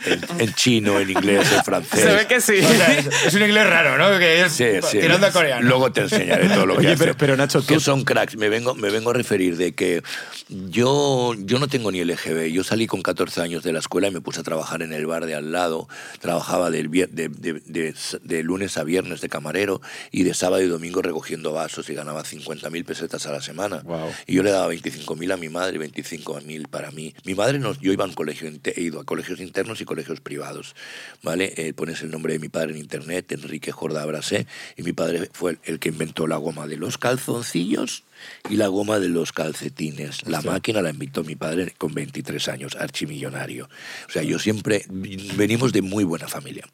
[0.07, 1.99] en, en chino, en inglés, en francés.
[2.01, 2.57] Se ve que sí.
[2.63, 4.17] O sea, es, es un inglés raro, ¿no?
[4.17, 4.99] Que es Sí, sí.
[4.99, 5.67] tirando a coreano.
[5.67, 6.97] Luego te enseñaré todo lo que Oye, hace.
[6.97, 8.35] pero- pero, Nacho, tú- Que son cracks.
[8.37, 10.01] Me vengo, me vengo a referir de que
[10.49, 12.51] yo, yo no tengo ni LGB.
[12.51, 15.05] Yo salí con 14 años de la escuela y me puse a trabajar en el
[15.05, 15.87] bar de al lado.
[16.21, 20.67] Trabajaba del de, de- de- de lunes a viernes de camarero y de sábado y
[20.67, 23.81] domingo recogiendo vasos y ganaba 50.000 pesetas a la semana.
[23.83, 24.09] Guau.
[24.25, 27.13] Y yo le daba 25.000 a mi madre y 25.000 para mí.
[27.23, 30.21] Mi madre, nos, yo iba a un colegio, he ido a colegios internos y colegios
[30.21, 30.75] privados,
[31.23, 31.53] ¿vale?
[31.57, 35.29] Eh, pones el nombre de mi padre en internet, Enrique Jorda Brasé, y mi padre
[35.33, 38.03] fue el, que inventó la goma de los calzoncillos
[38.49, 40.27] y la goma de los calcetines.
[40.27, 43.69] La máquina la inventó mi padre con 23 años, archimillonario.
[44.07, 46.65] O sea, yo siempre, venimos de muy buena familia.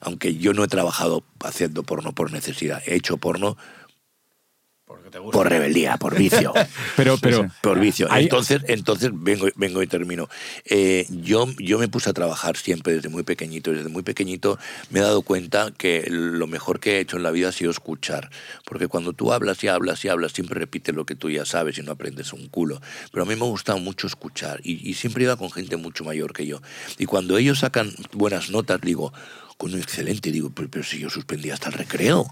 [0.00, 3.56] Aunque yo no he trabajado haciendo porno por necesidad, he hecho porno
[5.10, 5.38] te gusta.
[5.38, 6.52] Por rebeldía, por vicio.
[6.96, 8.08] Pero, pero Por vicio.
[8.14, 10.28] Entonces, entonces vengo, vengo y termino.
[10.64, 13.72] Eh, yo, yo me puse a trabajar siempre desde muy pequeñito.
[13.72, 14.58] Desde muy pequeñito
[14.90, 17.70] me he dado cuenta que lo mejor que he hecho en la vida ha sido
[17.70, 18.30] escuchar.
[18.64, 21.78] Porque cuando tú hablas y hablas y hablas, siempre repites lo que tú ya sabes
[21.78, 22.80] y no aprendes un culo.
[23.10, 26.04] Pero a mí me ha gustado mucho escuchar y, y siempre iba con gente mucho
[26.04, 26.60] mayor que yo.
[26.98, 29.12] Y cuando ellos sacan buenas notas, digo,
[29.62, 32.26] con excelente, digo, pero, pero si yo suspendía hasta el recreo.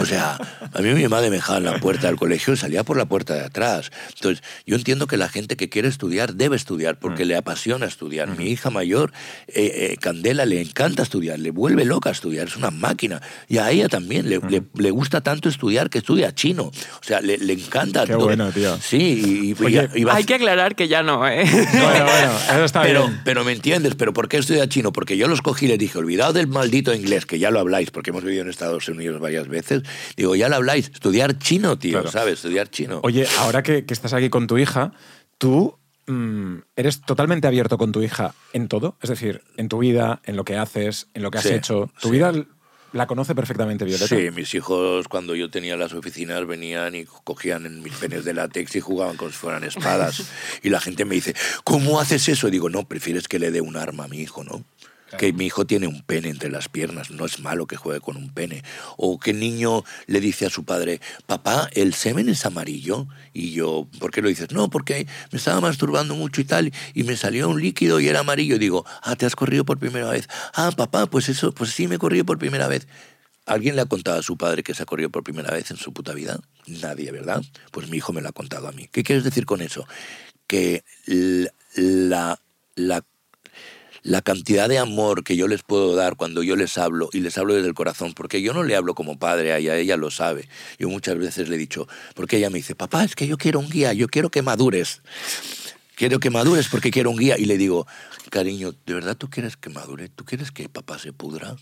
[0.00, 0.36] O sea,
[0.72, 3.04] a mí mi madre me dejaba en la puerta del colegio y salía por la
[3.06, 3.92] puerta de atrás.
[4.16, 8.36] Entonces, yo entiendo que la gente que quiere estudiar debe estudiar porque le apasiona estudiar.
[8.36, 9.12] Mi hija mayor,
[9.46, 13.22] eh, eh, Candela, le encanta estudiar, le vuelve loca estudiar, es una máquina.
[13.48, 16.64] Y a ella también le, le- le gusta tanto estudiar que estudia chino.
[16.64, 16.72] O
[17.04, 18.06] sea, le, le encanta.
[18.06, 18.76] Qué bueno, tío.
[18.82, 21.44] Sí, y, y- Oye, y va- Hay que aclarar que ya no, ¿eh?
[21.44, 23.20] Bueno, bueno, eso está pero, bien.
[23.24, 24.92] pero me entiendes, pero ¿por qué estudia chino?
[24.92, 27.90] Porque yo los cogí y les dije, olvidad del maldito inglés, que ya lo habláis,
[27.90, 29.82] porque hemos vivido en Estados Unidos varias veces.
[30.16, 32.10] Digo, ya lo habláis, estudiar chino, tío, Claro.
[32.10, 32.34] ¿sabes?
[32.34, 33.00] Estudiar chino.
[33.02, 34.92] Oye, ahora que, que estás aquí con tu hija,
[35.36, 38.96] tú mm, eres totalmente abierto con tu hija en todo.
[39.02, 41.90] Es decir, en tu vida, en lo que haces, en lo que has Sí, hecho.
[42.00, 42.12] Tu sí.
[42.14, 42.32] vida
[42.94, 44.06] la conoce perfectamente Violeta.
[44.06, 48.32] Sí, mis hijos cuando yo tenía las oficinas venían y cogían en mis penes de
[48.34, 50.24] látex y jugaban como si fueran espadas.
[50.62, 52.48] y la gente me dice, ¿cómo haces eso?
[52.48, 54.64] Y digo, no, prefieres que le dé un arma a mi hijo, ¿no?
[55.18, 58.16] Que mi hijo tiene un pene entre las piernas, no es malo que juegue con
[58.16, 58.62] un pene.
[58.96, 63.06] O que niño le dice a su padre, papá, el semen es amarillo.
[63.32, 64.50] Y yo, ¿por qué lo dices?
[64.52, 68.20] No, porque me estaba masturbando mucho y tal, y me salió un líquido y era
[68.20, 68.58] amarillo.
[68.58, 70.28] digo, ah, te has corrido por primera vez.
[70.54, 72.86] Ah, papá, pues eso, pues sí me he corrido por primera vez.
[73.44, 75.76] ¿Alguien le ha contado a su padre que se ha corrido por primera vez en
[75.76, 76.38] su puta vida?
[76.66, 77.42] Nadie, ¿verdad?
[77.72, 78.88] Pues mi hijo me lo ha contado a mí.
[78.92, 79.86] ¿Qué quieres decir con eso?
[80.46, 80.84] Que
[81.74, 82.38] la,
[82.76, 83.04] la,
[84.02, 87.38] la cantidad de amor que yo les puedo dar cuando yo les hablo, y les
[87.38, 90.10] hablo desde el corazón, porque yo no le hablo como padre a ella, ella lo
[90.10, 90.48] sabe.
[90.78, 93.60] Yo muchas veces le he dicho, porque ella me dice, papá, es que yo quiero
[93.60, 95.02] un guía, yo quiero que madures.
[95.94, 97.38] Quiero que madures porque quiero un guía.
[97.38, 97.86] Y le digo,
[98.30, 100.08] cariño, ¿de verdad tú quieres que madure?
[100.08, 101.56] ¿Tú quieres que papá se pudra?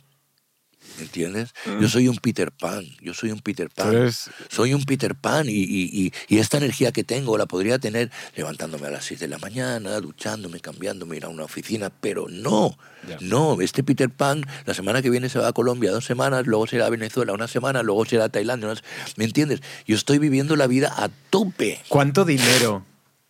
[0.98, 1.54] ¿Entiendes?
[1.80, 3.94] Yo soy un Peter Pan, yo soy un Peter Pan.
[3.94, 7.78] Eres- Soy un Peter Pan y, y- y- y esta energía que tengo la podría
[7.78, 12.26] tener levantándome a las 6 de la mañana, duchándome, cambiándome, ir a una oficina, pero
[12.28, 12.76] no,
[13.08, 13.16] Ya.
[13.20, 16.66] no, este Peter Pan la semana que viene se va a Colombia dos semanas, luego
[16.66, 18.82] se irá a Venezuela una semana, luego se irá a Tailandia, unas-
[19.16, 19.60] ¿me entiendes?
[19.86, 21.80] Yo estoy viviendo la vida a tope.
[21.88, 22.84] ¿Cuánto dinero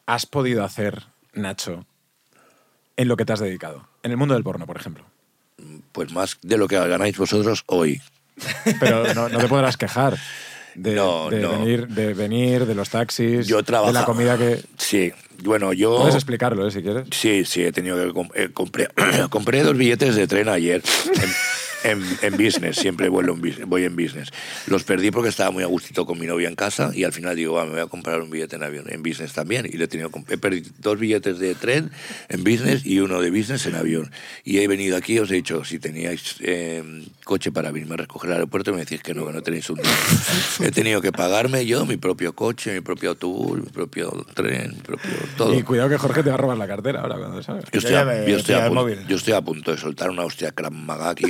[0.07, 1.85] has podido hacer, Nacho,
[2.97, 3.89] en lo que te has dedicado?
[4.03, 5.05] En el mundo del porno, por ejemplo.
[5.93, 8.01] Pues más de lo que ganáis vosotros hoy.
[8.79, 10.17] Pero no, no te podrás quejar
[10.75, 11.51] de, No, de no.
[11.59, 13.93] Venir, de venir, de los taxis, Yo trabajo.
[13.93, 14.63] de la comida que...
[14.79, 15.99] Sí, bueno, yo.
[15.99, 17.05] Puedes explicarlo, ¿eh, si quieres.
[17.11, 18.43] Sí, sí, he tenido que.
[18.43, 18.89] eh, compré,
[19.31, 20.83] compré dos billetes de tren ayer
[21.85, 24.31] en, en- business, siempre vuelo en, bus- voy en business.
[24.67, 27.37] Los perdí porque estaba muy a gustito con mi novia en casa y al final
[27.37, 29.67] digo, "Va, me voy a comprar un billete en avión, en business también.
[29.67, 31.91] Y le he, tenido, he perdido dos billetes de tren
[32.29, 34.11] en business y uno de business en avión.
[34.45, 36.83] Y he venido aquí, os he dicho, si teníais eh,
[37.25, 39.81] coche para venirme a recoger al aeropuerto, me decís que no, que no tenéis un.
[40.61, 44.81] He tenido que pagarme yo mi propio coche, mi propio autobús, mi propio tren, mi
[44.83, 45.55] propio todo.
[45.55, 47.63] Y cuidado que Jorge te va a robar la cartera ahora cuando salga.
[47.73, 50.25] Yo estoy, a, me yo, estoy a punto, yo estoy a punto de soltar una
[50.25, 51.25] hostia Krav Maga aquí.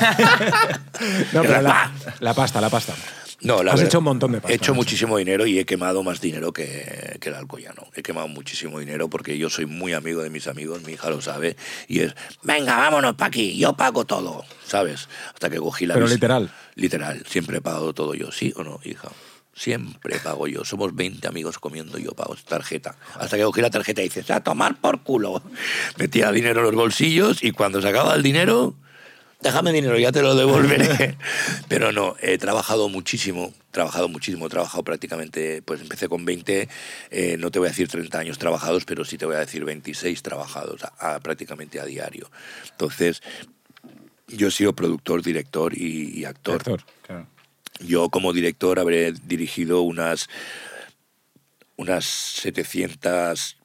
[1.32, 2.94] No, pero la, la pasta, la pasta.
[3.42, 4.52] No, la Has verdad, hecho un montón de pasta.
[4.52, 7.86] He hecho muchísimo dinero y he quemado más dinero que, que el alcoyano.
[7.94, 11.20] He quemado muchísimo dinero porque yo soy muy amigo de mis amigos, mi hija lo
[11.20, 11.56] sabe,
[11.86, 15.08] y es, venga, vámonos para aquí, yo pago todo, ¿sabes?
[15.34, 15.94] Hasta que cogí la...
[15.94, 16.50] Pero literal.
[16.76, 19.08] Literal, siempre he pagado todo yo, ¿sí o no, hija?
[19.54, 20.64] Siempre pago yo.
[20.66, 22.96] Somos 20 amigos comiendo, yo pago tarjeta.
[23.18, 25.42] Hasta que cogí la tarjeta y dices, a tomar por culo.
[25.96, 28.74] Metía dinero en los bolsillos y cuando se acaba el dinero,
[29.40, 31.16] déjame dinero, ya te lo devolveré.
[31.68, 36.68] Pero no, he trabajado muchísimo, trabajado muchísimo, he trabajado prácticamente, pues empecé con 20,
[37.10, 39.64] eh, no te voy a decir 30 años trabajados, pero sí te voy a decir
[39.64, 42.30] 26 trabajados a- a- prácticamente a diario.
[42.70, 43.22] Entonces,
[44.28, 46.56] yo he sido productor, director y, y actor.
[46.56, 46.82] Actor.
[47.06, 47.26] Claro.
[47.80, 50.28] Yo como director habré dirigido unas,
[51.76, 53.58] unas 700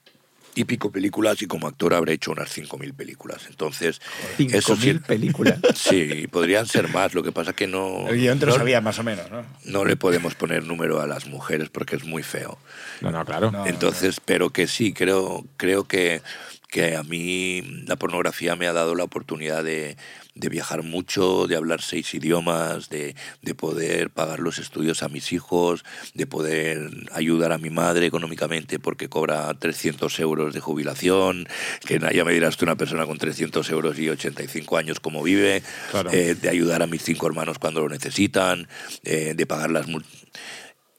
[0.56, 3.46] y pico películas y como actor habré hecho unas 5.000 películas.
[3.50, 4.02] Entonces,
[4.38, 5.60] eso sí, 5.000 películas.
[5.76, 7.14] sí, podrían ser más.
[7.14, 9.46] Lo que pasa que no, El guion te lo no, sabía más o menos, ¿no?
[9.66, 12.58] no le podemos poner número a las mujeres porque es muy feo.
[13.02, 13.52] No, no, claro.
[13.52, 13.66] No.
[13.66, 16.22] Entonces, pero que sí, creo, creo que,
[16.70, 19.98] que a mí la pornografía me ha dado la oportunidad de,
[20.36, 25.34] de viajar mucho, de hablar seis idiomas, de, de poder pagar los estudios a mis
[25.34, 31.48] hijos, de poder ayudar a mi madre económicamente porque cobra 300 euros de jubilación,
[31.86, 35.64] que ya me dirás tú una persona con 300 euros y 85 años cómo vive,
[35.92, 36.12] Claro.
[36.12, 38.68] eh, de ayudar a mis cinco hermanos cuando lo necesitan,
[39.04, 39.86] eh, de pagar las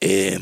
[0.04, 0.38] Eh,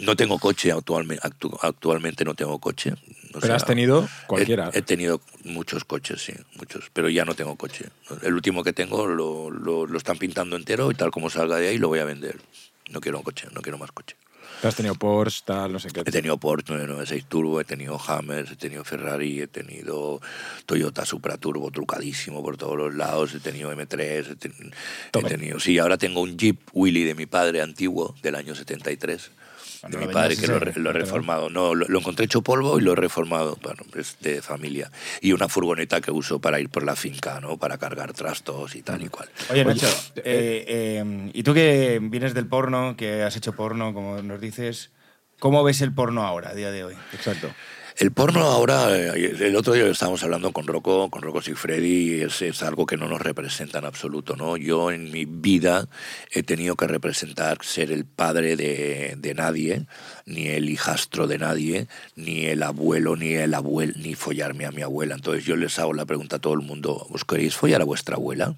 [0.00, 1.22] no tengo coche actualmente,
[1.60, 2.94] actualmente no tengo coche.
[3.34, 4.70] O Pero sea, has tenido cualquiera.
[4.72, 7.86] He, tenido muchos coches, sí, muchos, pero ya no tengo coche.
[8.22, 11.68] El último que tengo lo, lo, lo están pintando entero y tal como salga de
[11.68, 12.38] ahí lo voy a vender.
[12.90, 14.16] No quiero un coche, no quiero más coche.
[14.62, 16.00] Has tenido Porsche, tal, no sé qué.
[16.00, 20.22] He tenido Porsche 996 Turbo, he tenido Hammers, he tenido Ferrari, he tenido
[20.64, 25.28] Toyota Supra Turbo trucadísimo por todos los lados, he tenido M3, he, ten- he Tome.
[25.28, 25.60] tenido...
[25.60, 29.30] Sí, ahora tengo un Jeep Willy de mi padre antiguo, del año 73.
[29.84, 31.50] Cuando De mi padre, que lo, lo he reformado.
[31.50, 33.58] No, lo, lo encontré hecho polvo y lo he reformado.
[33.62, 34.90] Bueno, es de familia.
[35.20, 37.58] Y una furgoneta que uso para ir por la finca, ¿no?
[37.58, 39.28] Para cargar trastos y tal y cual.
[39.50, 44.22] Oye, Nacho, eh, eh, y tú que vienes del porno, que has hecho porno, como
[44.22, 44.90] nos dices,
[45.38, 46.94] ¿cómo ves el porno ahora, a día de hoy?
[47.12, 47.50] Exacto.
[47.96, 52.42] El porno ahora, eh, el otro día estábamos hablando con Rocco, con Rocco y es,
[52.42, 54.56] es algo que no nos representa en absoluto, ¿no?
[54.56, 55.86] Yo en mi vida
[56.32, 59.86] he tenido que representar ser el padre de, de nadie,
[60.26, 64.82] ni el hijastro de nadie, ni el abuelo, ni el abuelo, ni follarme a mi
[64.82, 65.14] abuela.
[65.14, 68.16] Entonces yo les hago la pregunta a todo el mundo, ¿os queréis follar a vuestra
[68.16, 68.56] abuela?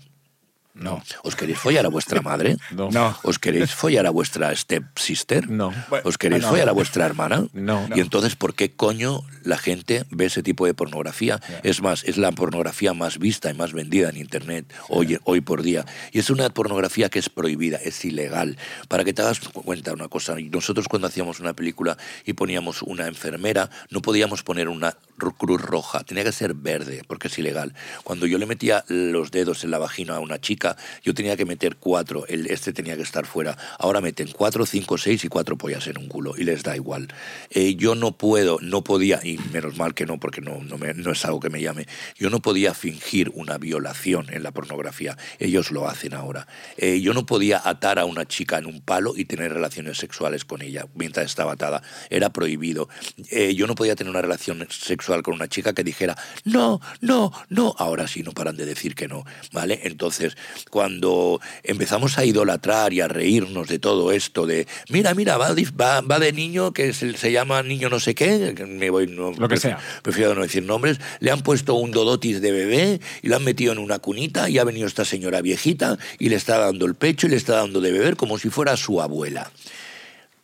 [0.78, 1.02] No.
[1.22, 2.56] ¿Os queréis follar a vuestra madre?
[2.70, 2.90] No.
[2.90, 3.16] No.
[3.22, 5.48] ¿Os queréis follar a vuestra stepsister?
[5.48, 5.72] No.
[6.04, 6.50] ¿Os queréis no.
[6.50, 7.46] follar a vuestra hermana?
[7.52, 7.88] No.
[7.94, 11.40] Y entonces, ¿por qué coño la gente ve ese tipo de pornografía?
[11.62, 15.62] Es más, es la pornografía más vista y más vendida en Internet hoy, hoy por
[15.62, 15.84] día.
[16.12, 18.58] Y es una pornografía que es prohibida, es ilegal.
[18.88, 23.06] Para que te hagas cuenta una cosa, nosotros cuando hacíamos una película y poníamos una
[23.06, 27.72] enfermera, no podíamos poner una ru- cruz roja, tenía que ser verde, porque es ilegal.
[28.04, 30.65] Cuando yo le metía los dedos en la vagina a una chica,
[31.04, 33.56] yo tenía que meter cuatro, este tenía que estar fuera.
[33.78, 37.08] Ahora meten cuatro, cinco, seis y cuatro pollas en un culo, y les da igual.
[37.50, 41.40] Eh, yo no puedo, no podía, y menos mal que no, porque no es algo
[41.40, 45.16] que me llame, yo no podía fingir una violación en la pornografía.
[45.38, 46.46] Ellos lo hacen ahora.
[46.76, 50.44] Eh, yo no podía atar a una chica en un palo y tener relaciones sexuales
[50.44, 51.82] con ella mientras estaba atada.
[52.10, 52.88] Era prohibido.
[53.30, 57.32] Eh, yo no podía tener una relación sexual con una chica que dijera, no, no,
[57.48, 57.74] no.
[57.78, 59.24] Ahora sí, no paran de decir que no.
[59.52, 59.80] ¿Vale?
[59.84, 60.36] Entonces,
[60.70, 65.70] cuando empezamos a idolatrar y a reírnos de todo esto, de, mira, mira, va, de-
[65.70, 69.32] va, va de niño que se, se llama niño no sé qué, me voy, no,
[69.32, 69.78] Lo que sea.
[70.02, 73.72] prefiero no decir nombres, le han puesto un dodotis de bebé y lo han metido
[73.72, 77.26] en una cunita y ha venido esta señora viejita y le está dando el pecho
[77.26, 79.50] y le está dando de beber como si fuera su abuela.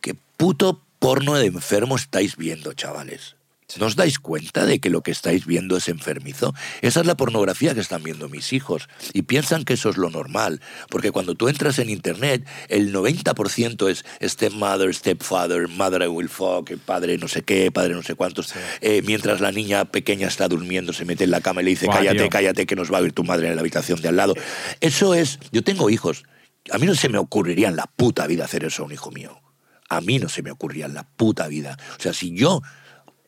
[0.01, 3.35] ¿Qué puto porno de enfermo estáis viendo, chavales?
[3.79, 6.53] ¿No os dais cuenta de que lo que estáis viendo es enfermizo?
[6.81, 10.09] Esa es la pornografía que están viendo mis hijos y piensan que eso es lo
[10.09, 16.29] normal, porque cuando tú entras en internet, el 90% es stepmother, stepfather, mother I will
[16.29, 18.53] fuck, padre no sé qué, padre no sé cuántos.
[18.81, 21.87] Eh, mientras la niña pequeña está durmiendo, se mete en la cama y le dice,
[21.87, 22.29] cállate, tío.
[22.29, 24.35] cállate, que nos va a oír tu madre en la habitación de al lado.
[24.81, 26.25] Eso es, yo tengo hijos.
[26.71, 29.11] A mí no se me ocurriría en la puta vida hacer eso a un hijo
[29.11, 29.41] mío.
[29.89, 31.77] A mí no se me ocurría en la puta vida.
[31.99, 32.61] O sea, si yo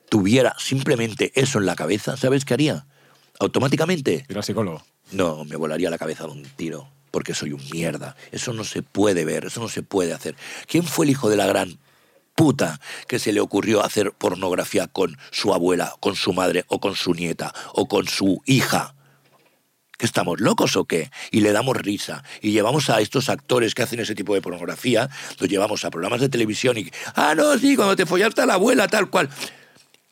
[0.09, 2.85] tuviera simplemente eso en la cabeza, ¿sabes qué haría?
[3.39, 4.83] Automáticamente, Ir al psicólogo.
[5.11, 8.15] no, me volaría la cabeza de un tiro, porque soy un mierda.
[8.31, 10.35] Eso no se puede ver, eso no se puede hacer.
[10.67, 11.79] ¿Quién fue el hijo de la gran
[12.35, 16.95] puta que se le ocurrió hacer pornografía con su abuela, con su madre, o con
[16.95, 18.95] su nieta, o con su hija?
[19.97, 21.09] ¿Que estamos locos o qué?
[21.31, 22.21] Y le damos risa.
[22.41, 26.19] Y llevamos a estos actores que hacen ese tipo de pornografía, los llevamos a programas
[26.19, 26.91] de televisión y...
[27.15, 29.29] Ah, no, sí, cuando te follaste a la abuela, tal cual.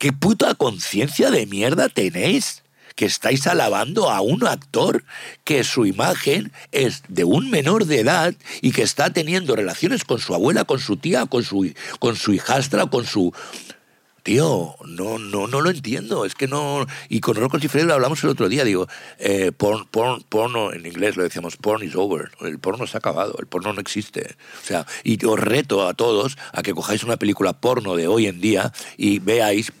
[0.04, 2.62] ¿Qué puta conciencia de mierda tenéis?
[2.94, 5.02] Que estáis alabando a un actor
[5.44, 10.18] que su imagen es de un menor de edad y que está teniendo relaciones con
[10.18, 13.32] su abuela, con su tía, con su, con su hijastra, con su...
[14.22, 16.26] Tío, no, no, no lo entiendo.
[16.26, 16.86] Es que no.
[17.08, 18.64] Y con Rocco y Fred lo hablamos el otro día.
[18.64, 18.86] Digo,
[19.18, 22.30] eh, porn, porn, porno, en inglés lo decíamos, porn is over.
[22.42, 24.36] El porno se ha acabado, el porno no existe.
[24.62, 28.26] O sea, y os reto a todos a que cojáis una película porno de hoy
[28.26, 29.72] en día y veáis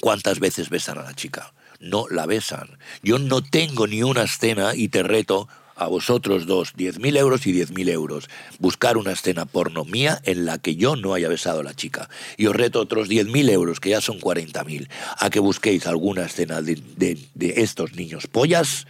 [0.00, 1.52] cuántas veces besan a la chica.
[1.78, 2.78] No la besan.
[3.02, 7.54] Yo no tengo ni una escena y te reto a vosotros dos, 10.000 euros y
[7.54, 11.62] 10.000 euros, buscar una escena porno mía en la que yo no haya besado a
[11.64, 12.10] la chica.
[12.36, 16.60] Y os reto otros 10.000 euros, que ya son 40.000, a que busquéis alguna escena
[16.60, 18.86] de, de- de estos niños pollas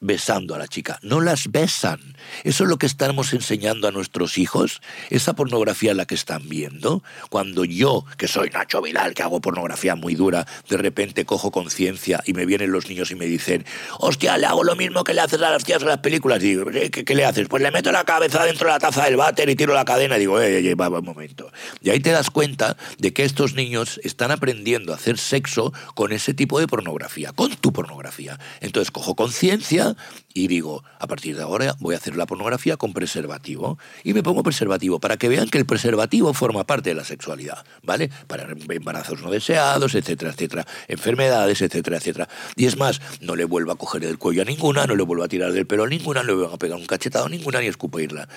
[0.00, 0.98] besando a la chica.
[1.02, 2.00] No las besan.
[2.44, 4.80] Eso es lo que estamos enseñando a nuestros hijos.
[5.10, 7.02] Esa pornografía la que están viendo.
[7.28, 12.22] Cuando yo, que soy Nacho Vidal, que hago pornografía muy dura, de repente cojo conciencia
[12.24, 13.64] y me vienen los niños y me dicen,
[13.98, 16.42] hostia, le hago lo mismo que le haces a las tías en las películas.
[16.42, 17.48] Y digo, "¿Eh, ¿qué, qué le haces?
[17.48, 20.16] Pues le meto la cabeza dentro de la taza del váter y tiro la cadena.
[20.16, 21.52] Y digo, eh, eh, va, va, un momento.
[21.82, 26.12] Y ahí te das cuenta de que estos niños están aprendiendo a hacer sexo con
[26.12, 28.38] ese tipo de pornografía, con tu pornografía.
[28.60, 29.89] Entonces cojo conciencia
[30.32, 33.78] y digo, a partir de ahora voy a hacer la pornografía con preservativo.
[34.04, 37.64] Y me pongo preservativo para que vean que el preservativo forma parte de la sexualidad,
[37.82, 38.10] ¿vale?
[38.26, 42.28] Para embarazos no deseados, etcétera, etcétera, enfermedades, etcétera, etcétera.
[42.56, 45.24] Y es más, no le vuelvo a coger el cuello a ninguna, no le vuelvo
[45.24, 47.60] a tirar del pelo a ninguna, no le vuelvo a pegar un cachetado a ninguna
[47.60, 48.28] ni escupirla.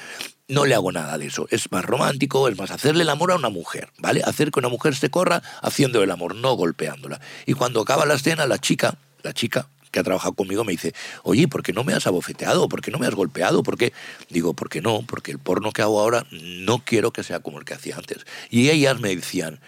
[0.48, 1.48] No le hago nada de eso.
[1.52, 4.22] Es más romántico, es más hacerle el amor a una mujer, ¿vale?
[4.26, 7.22] Hacer que una mujer se corra haciendo el amor, no golpeándola.
[7.46, 10.94] Y cuando acaba la escena, la chica, la chica que ha trabajado conmigo me dice,
[11.24, 12.68] oye, ¿por qué no me has abofeteado?
[12.68, 13.64] ¿Por qué no me has golpeado?
[13.64, 13.94] ¿Por qué?
[14.30, 15.04] Digo, ¿por qué no?
[15.08, 18.26] Porque el porno que hago ahora no quiero que sea como el que hacía antes.
[18.50, 19.62] Y ellas me decían,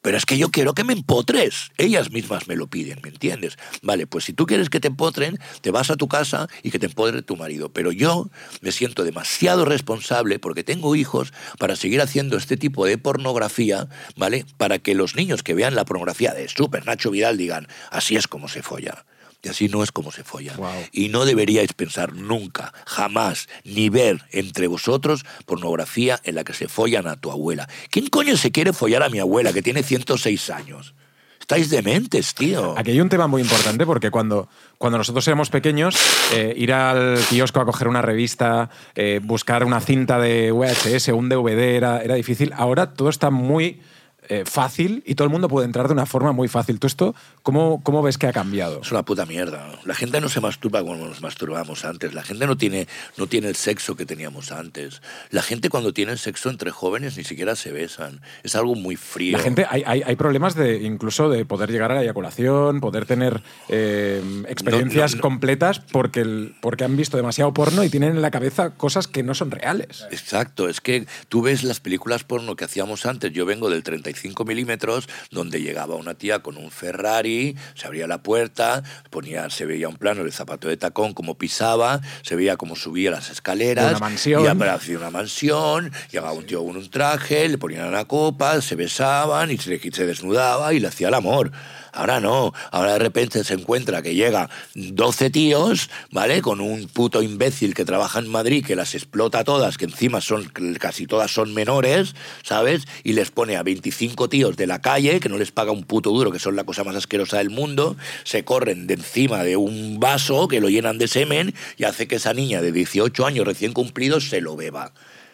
[0.00, 1.70] pero es que yo quiero que me empotres.
[1.78, 3.56] Ellas mismas me lo piden, ¿me entiendes?
[3.82, 6.78] Vale, pues si tú quieres que te empotren, te vas a tu casa y que
[6.78, 7.72] te empotre tu marido.
[7.72, 12.98] Pero yo me siento demasiado responsable porque tengo hijos para seguir haciendo este tipo de
[12.98, 14.44] pornografía, ¿vale?
[14.56, 18.28] Para que los niños que vean la pornografía de Super Nacho Vidal digan, así es
[18.28, 19.04] como se folla.
[19.42, 20.54] Y así no es como se folla.
[20.92, 26.68] Y no deberíais pensar nunca, jamás, ni ver entre vosotros pornografía en la que se
[26.68, 27.68] follan a tu abuela.
[27.90, 30.94] ¿Quién coño se quiere follar a mi abuela que tiene 106 años?
[31.40, 32.78] Estáis dementes, tío.
[32.78, 35.96] Aquí hay un tema muy importante porque cuando, cuando nosotros éramos pequeños,
[36.32, 41.28] eh, ir al kiosco a coger una revista, eh, buscar una cinta de VHS un
[41.28, 42.52] DVD era, era difícil.
[42.56, 43.80] Ahora todo está muy
[44.28, 46.78] eh, fácil y todo el mundo puede entrar de una forma muy fácil.
[46.78, 48.80] ¿Tú esto cómo, cómo ves que ha cambiado?
[48.82, 49.68] Es una puta mierda.
[49.84, 52.14] La gente no se masturba como nos masturbábamos antes.
[52.14, 55.02] La gente no tiene, no tiene el sexo que teníamos antes.
[55.30, 58.20] La gente cuando tiene sexo entre jóvenes ni siquiera se besan.
[58.42, 59.36] Es algo muy frío.
[59.36, 63.06] La gente, hay, hay, hay problemas de incluso de poder llegar a la eyaculación, poder
[63.06, 68.10] tener eh, experiencias No, no, completas porque, el, porque han visto demasiado porno y tienen
[68.10, 70.06] en la cabeza cosas que no son reales.
[70.10, 73.32] Exacto, es que tú ves las películas porno que hacíamos antes.
[73.32, 73.82] Yo vengo del
[74.12, 79.66] 35 milímetros, donde llegaba una tía con un Ferrari, se abría la puerta, ponía, se
[79.66, 83.86] veía un plano del zapato de tacón, cómo pisaba, se veía cómo subía las escaleras.
[83.86, 84.44] De una mansión.
[84.44, 88.76] Y aparecía una mansión, llegaba un tío con un traje, le ponían una copa, se
[88.76, 91.50] besaban y se, se desnudaba y le hacía el amor.
[91.92, 96.40] Ahora no, ahora de repente se encuentra que llega 12 tíos, ¿vale?
[96.40, 100.50] Con un puto imbécil que trabaja en Madrid, que las explota todas, que encima son,
[100.80, 102.84] casi todas son menores, ¿sabes?
[103.04, 106.10] Y les pone a 25 tíos de la calle, que no les paga un puto
[106.10, 110.00] duro, que son la cosa más asquerosa del mundo, se corren de encima de un
[110.00, 113.74] vaso que lo llenan de semen y hace que esa niña de 18 años recién
[113.74, 114.92] cumplidos se lo beba.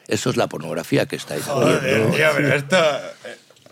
[0.08, 1.78] Eso es la pornografía que estáis viendo.
[1.78, 2.76] Joder, tío, pero esto...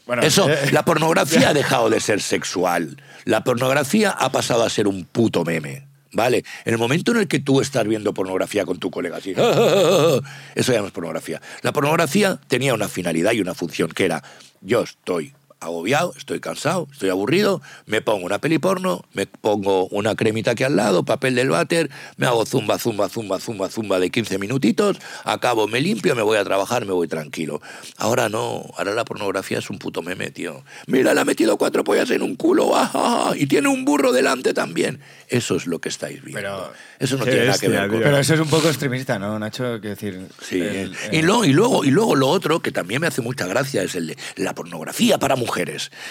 [0.07, 2.97] Bueno, Eso, eh, la pornografía ha dejado de ser sexual.
[3.25, 5.87] La pornografía ha pasado a ser un puto meme.
[6.13, 6.45] ¿Vale?
[6.65, 9.33] En el momento en el que tú estás viendo pornografía con tu colega así,
[10.55, 11.43] eso ya no es pornografía.
[11.61, 14.23] La pornografía tenía una finalidad y una función que era,
[14.63, 20.15] yo estoy agobiado, estoy cansado, estoy aburrido, me pongo una peli porno, me pongo una
[20.15, 24.11] cremita aquí al lado, papel del váter, me hago zumba, zumba, zumba, zumba, zumba de
[24.11, 27.61] 15 minutitos, acabo, me limpio, me voy a trabajar, me voy tranquilo.
[27.97, 30.63] Ahora no, ahora la pornografía es un puto meme, tío.
[30.87, 33.85] Mira, le ha metido cuatro pollas en un culo, ah, ah, ah, y tiene un
[33.85, 35.01] burro delante también.
[35.29, 36.41] Eso es lo que estáis viendo.
[36.41, 37.99] Pero- Eso no tiene nada que ver con...
[38.01, 39.81] Pero eso es un poco extremista, ¿no, Nacho?
[39.81, 40.27] Quiero decir...
[40.41, 43.23] Sí, el- y, eh, luego, y, luego, y luego lo otro que también me hace
[43.23, 45.46] mucha gracia es el de la pornografía para mujeres.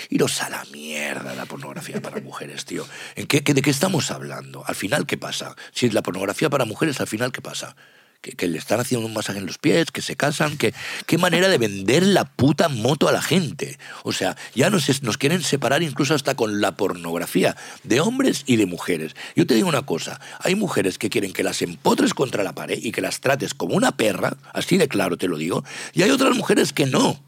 [0.10, 2.86] Iros a la mierda la pornografía para mujeres, tío.
[3.16, 4.64] ¿En qué, ¿De qué estamos hablando?
[4.66, 5.56] Al final, ¿qué pasa?
[5.72, 7.76] Si es la pornografía para mujeres, al final, ¿qué pasa?
[8.22, 10.74] Que, le están haciendo un masaje en los pies, que se casan, que
[11.06, 13.78] qué manera de vender la puta moto a la gente.
[14.04, 18.56] O sea, ya nos, nos quieren separar incluso hasta con la pornografía de hombres y
[18.56, 19.16] de mujeres.
[19.36, 22.80] Yo te digo una cosa, hay mujeres que quieren que las empotres contra la pared
[22.82, 26.10] y que las trates como una perra, así de claro te lo digo, y hay
[26.10, 27.22] otras mujeres que no.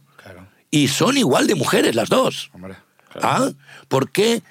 [0.71, 2.49] Y son igual de mujeres las dos.
[2.53, 2.75] hombre.
[3.21, 3.51] ¿Ah?
[3.87, 4.43] ¿Por qué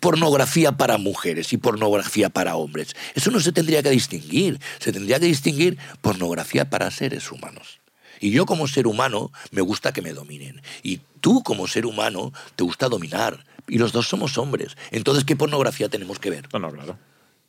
[0.00, 2.94] pornografía para mujeres y pornografía para hombres?
[3.14, 4.60] Eso no se tendría que distinguir.
[4.78, 7.80] Se tendría que distinguir pornografía para seres humanos.
[8.20, 10.62] Y yo como ser humano me gusta que me dominen.
[10.82, 13.44] Y tú como ser humano te gusta dominar.
[13.66, 14.76] Y los dos somos hombres.
[14.90, 16.48] Entonces, ¿qué pornografía tenemos que ver?
[16.52, 16.98] No, no, claro.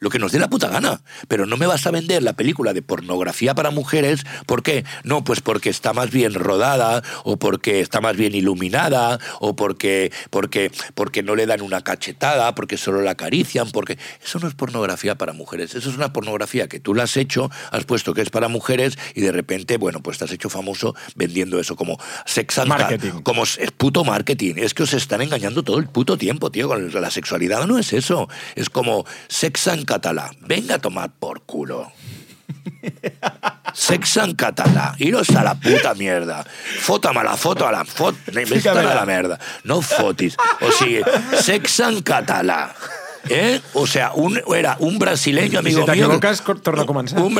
[0.03, 1.01] Lo que nos dé la puta gana.
[1.29, 4.25] Pero no me vas a vender la película de pornografía para mujeres.
[4.45, 4.83] ¿Por qué?
[5.03, 10.11] No, pues porque está más bien rodada, o porque está más bien iluminada, o porque,
[10.29, 13.97] porque, porque no le dan una cachetada, porque solo la acarician, porque.
[14.21, 15.73] Eso no es pornografía para mujeres.
[15.73, 18.97] Eso es una pornografía que tú la has hecho, has puesto que es para mujeres,
[19.15, 23.21] y de repente, bueno, pues te has hecho famoso vendiendo eso como sex and Marketing.
[23.23, 24.55] como es puto marketing.
[24.57, 26.67] Es que os están engañando todo el puto tiempo, tío.
[26.67, 28.27] Con la sexualidad no es eso.
[28.55, 30.31] Es como sex en catalá.
[30.41, 31.91] Venga a tomar por culo.
[33.73, 34.95] Sex en catalá.
[34.97, 36.43] Iros a la puta mierda.
[36.79, 38.17] Fótame la foto a la foto.
[38.31, 39.39] a la merda.
[39.63, 40.35] No fotis.
[40.61, 41.01] O sigui,
[41.41, 42.73] sex en català.
[43.29, 43.61] ¿Eh?
[43.73, 46.05] O sea, un, era un brasileño amigo si te mío.
[46.05, 46.85] equivocas, cor- torna a.
[47.21, 47.33] Un,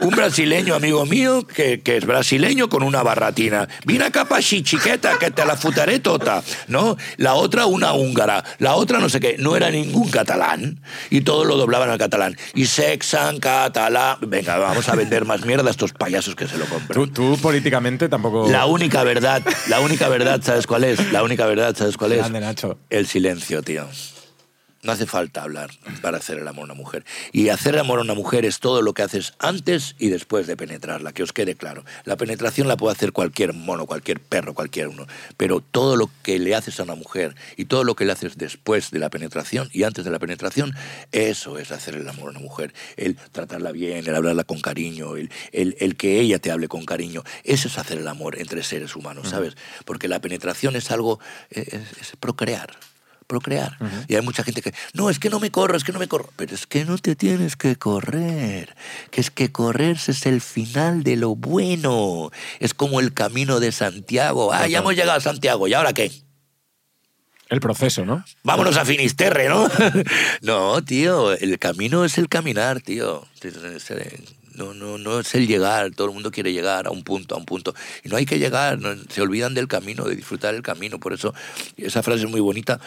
[0.00, 3.68] un brasileño amigo mío que, que es brasileño con una barratina.
[3.84, 6.42] Vine acá pa' així, chiqueta, que te la futaré tota.
[6.68, 6.96] ¿No?
[7.16, 8.44] La otra, una húngara.
[8.58, 9.36] La otra, no sé qué.
[9.38, 10.80] No era ningún catalán.
[11.10, 12.36] Y todo lo doblaban al catalán.
[12.54, 14.18] Y sexan, catalán.
[14.20, 16.94] Venga, vamos a vender más mierda a estos payasos que se lo compran.
[16.94, 18.48] Tú, tú políticamente tampoco...
[18.50, 21.12] La única verdad, la única verdad, ¿sabes cuál es?
[21.12, 22.18] La única verdad, ¿sabes cuál es?
[22.18, 22.78] Grande, Nacho.
[22.90, 23.86] El silencio, tío.
[24.84, 25.70] No hace falta hablar
[26.02, 27.04] para hacer el amor a una mujer.
[27.32, 30.46] Y hacer el amor a una mujer es todo lo que haces antes y después
[30.46, 31.84] de penetrarla, que os quede claro.
[32.04, 35.06] La penetración la puede hacer cualquier mono, cualquier perro, cualquier uno.
[35.36, 38.36] Pero todo lo que le haces a una mujer y todo lo que le haces
[38.36, 40.74] después de la penetración y antes de la penetración,
[41.12, 42.74] eso es hacer el amor a una mujer.
[42.96, 46.84] El tratarla bien, el hablarla con cariño, el, el- el que ella te hable con
[46.84, 47.24] cariño.
[47.44, 49.54] Eso es hacer el amor entre seres humanos, ¿sabes?
[49.86, 51.20] Porque la penetración es algo,
[51.50, 52.76] es- es procrear
[53.26, 53.76] procrear.
[54.08, 56.08] Y hay mucha gente que, no, es que no me corro, es que no me
[56.08, 56.30] corro.
[56.36, 58.74] Pero es que no te tienes que correr.
[59.10, 62.30] Que es que correrse es el final de lo bueno.
[62.60, 64.52] Es como el camino de Santiago.
[64.52, 65.66] Ah, ya hemos llegado a Santiago.
[65.68, 66.10] ¿Y ahora qué?
[67.50, 68.24] El proceso, ¿no?
[68.42, 69.68] Vámonos a Finisterre, ¿no?
[70.40, 73.26] no, tío, el camino es el caminar, tío.
[74.54, 77.38] No, no, no es el llegar, todo el mundo quiere llegar a un punto, a
[77.38, 77.74] un punto.
[78.04, 80.98] Y no hay que llegar, no- se olvidan del camino, de disfrutar el camino.
[81.00, 81.34] Por eso
[81.76, 82.80] esa frase es muy bonita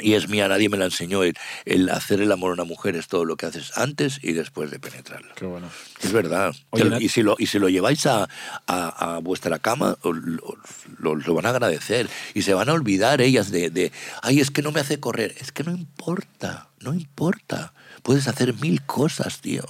[0.00, 1.22] y es mía, nadie me la enseñó.
[1.22, 1.34] El,
[1.64, 4.70] el hacer el amor a una mujer es todo lo que haces antes y después
[4.70, 5.34] de penetrarla.
[5.34, 5.68] Qué bueno.
[6.02, 6.54] Es verdad.
[6.70, 8.28] Oye, y, si lo, y si lo lleváis a,
[8.66, 12.08] a- a vuestra cama, lo, lo- lo van a agradecer.
[12.34, 13.92] Y se van a olvidar ellas de, de,
[14.22, 15.34] ay, es que no me hace correr.
[15.40, 17.72] Es que no importa, no importa.
[18.02, 19.64] Puedes hacer mil cosas, tío.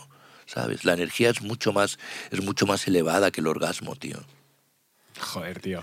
[0.46, 0.84] ¿Sabes?
[0.84, 1.98] La energía es mucho más,
[2.30, 4.18] es mucho más elevada que el orgasmo, tío.
[5.34, 5.80] Joder, tío.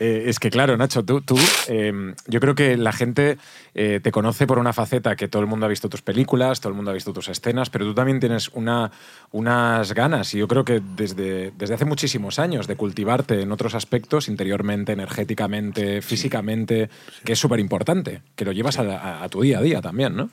[0.00, 1.38] Eh, es que claro, Nacho, tú, tú
[1.68, 1.92] eh,
[2.26, 3.38] yo creo que la gente
[3.76, 6.70] eh, te conoce por una faceta que todo el mundo ha visto tus películas, todo
[6.70, 8.90] el mundo ha visto tus escenas, pero tú también tienes una,
[9.30, 13.76] unas ganas, y yo creo que desde, desde hace muchísimos años, de cultivarte en otros
[13.76, 16.90] aspectos, interiormente, energéticamente, físicamente,
[17.24, 20.16] que es súper importante, que lo llevas a, a- a tu día a día también,
[20.16, 20.28] ¿no?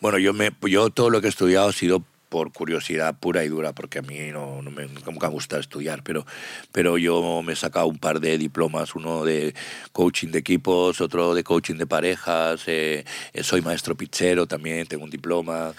[0.00, 3.48] Bueno, yo, me, yo todo lo que he estudiado ha sido por curiosidad pura y
[3.48, 6.24] dura, porque a mí no, no me nunca me ha gustado estudiar, pero,
[6.72, 9.52] pero yo me he sacado un par de diplomas, uno de
[9.92, 13.04] coaching de equipos, otro de coaching de parejas, eh,
[13.34, 15.74] eh, soy maestro pizzero también, tengo un diploma,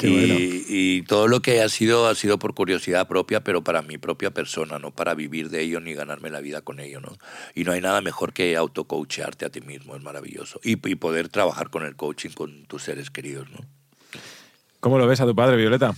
[0.00, 0.34] y, bueno.
[0.38, 4.30] y todo lo que ha sido ha sido por curiosidad propia, pero para mi propia
[4.30, 7.18] persona, no para vivir de ello ni ganarme la vida con ello, ¿no?
[7.56, 10.60] Y no hay nada mejor que autocoachearte a ti mismo, es maravilloso.
[10.62, 13.58] Y, y poder trabajar con el coaching con tus seres queridos, ¿no?
[14.86, 15.96] ¿Cómo lo ves a tu padre, Violeta?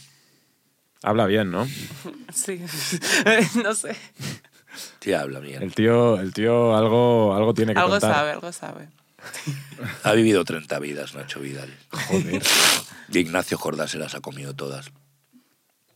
[1.03, 1.68] Habla bien, ¿no?
[2.34, 2.59] Sí,
[3.62, 3.95] no sé.
[4.99, 5.62] Sí, habla bien.
[5.62, 8.14] El tío, el tío algo, algo tiene que Algo contar.
[8.14, 8.89] sabe, algo sabe.
[10.05, 11.68] Ha vivido 30 vidas, Nacho Vidal.
[11.91, 12.43] Joder.
[13.12, 14.91] Y Ignacio Jordás se las ha comido todas.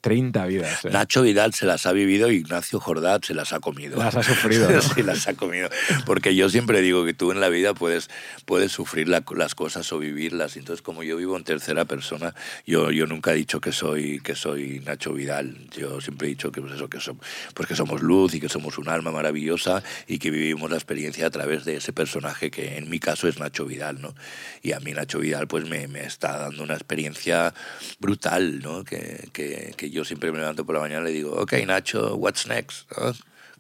[0.03, 0.85] 30 vidas.
[0.85, 0.91] eh.
[0.91, 3.99] Nacho Vidal se las ha vivido y Ignacio Jordás se las ha comido.
[3.99, 4.83] Las ha sufrido, ¿no?
[4.95, 5.71] sí, las ha comido.
[6.05, 8.11] Porque yo siempre digo que tú en la vida puedes,
[8.45, 10.57] puedes sufrir la- las cosas o vivirlas.
[10.57, 12.35] Entonces, como yo vivo en tercera persona,
[12.67, 15.57] yo, yo nunca he dicho que soy, que soy Nacho Vidal.
[15.79, 17.21] Yo siempre he dicho que, pues eso, que, som-
[17.55, 21.27] pues que somos luz y que somos un alma maravillosa y que vivimos la experiencia
[21.27, 24.03] a través de ese personaje que en mi caso es Nacho Vidal.
[24.03, 24.15] ¿no?
[24.63, 27.55] Y a mí Nacho Vidal pues me, me está dando una experiencia
[28.01, 28.83] brutal, ¿no?
[28.85, 32.17] que, que, que yo siempre me levanto por la mañana y le digo, ok Nacho,
[32.17, 32.91] what's next?
[32.97, 33.13] ¿no?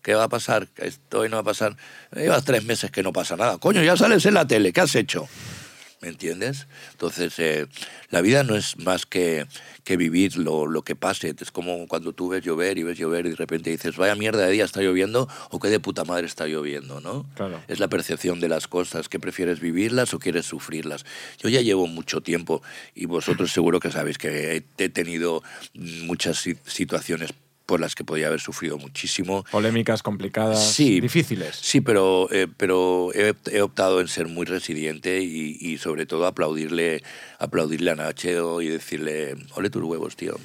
[0.02, 0.66] ¿Qué va a pasar?
[0.78, 1.76] Esto hoy no va a pasar.
[2.14, 3.58] Llevas tres meses que no pasa nada.
[3.58, 5.28] Coño, ya sales en la tele, ¿qué has hecho?
[6.02, 6.66] ¿Me entiendes?
[6.90, 7.68] Entonces, eh,
[8.10, 9.46] la vida no es más que,
[9.84, 11.32] que vivir lo, lo que pase.
[11.40, 14.44] Es como cuando tú ves llover y ves llover y de repente dices, vaya mierda
[14.44, 17.24] de día está lloviendo o qué de puta madre está lloviendo, ¿no?
[17.36, 17.62] Claro.
[17.68, 21.06] Es la percepción de las cosas, que prefieres vivirlas o quieres sufrirlas.
[21.38, 22.62] Yo ya llevo mucho tiempo
[22.96, 25.44] y vosotros seguro que sabéis que he, tenido
[25.74, 27.30] muchas si- situaciones
[27.72, 29.46] por las que podía haber sufrido muchísimo.
[29.50, 31.00] Polémicas, complicadas, Sí.
[31.00, 31.56] difíciles.
[31.56, 36.26] Sí, pero, eh, pero he, he optado en ser muy resiliente y, y sobre todo
[36.26, 37.02] aplaudirle,
[37.38, 40.38] aplaudirle a Nacho y decirle, ole tus huevos, tío.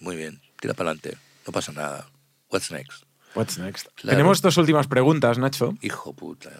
[0.00, 1.16] Muy bien, tira para adelante,
[1.46, 2.08] no pasa nada.
[2.50, 3.04] What's next?
[3.36, 3.86] What's next?
[3.94, 4.16] Claro.
[4.16, 5.74] Tenemos dos últimas preguntas, Nacho.
[5.80, 6.50] Hijo puta.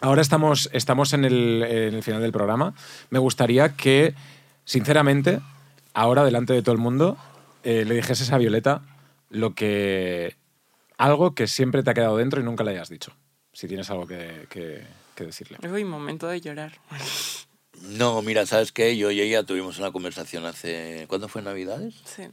[0.00, 2.72] Ahora estamos, estamos en, el, en el final del programa.
[3.10, 4.14] Me gustaría que,
[4.64, 5.40] sinceramente,
[5.92, 7.16] ahora delante de todo el mundo,
[7.64, 8.82] eh, le dijeses a Violeta
[9.30, 10.36] lo que.
[10.96, 13.12] algo que siempre te ha quedado dentro y nunca le hayas dicho.
[13.52, 15.58] Si tienes algo que, que- que decirle.
[15.68, 16.78] Uy, momento de llorar.
[17.82, 18.96] No, mira, ¿sabes qué?
[18.96, 21.06] Yo y ella tuvimos una conversación hace...
[21.08, 21.94] ¿Cuándo fue Navidades?
[22.04, 22.24] Sí.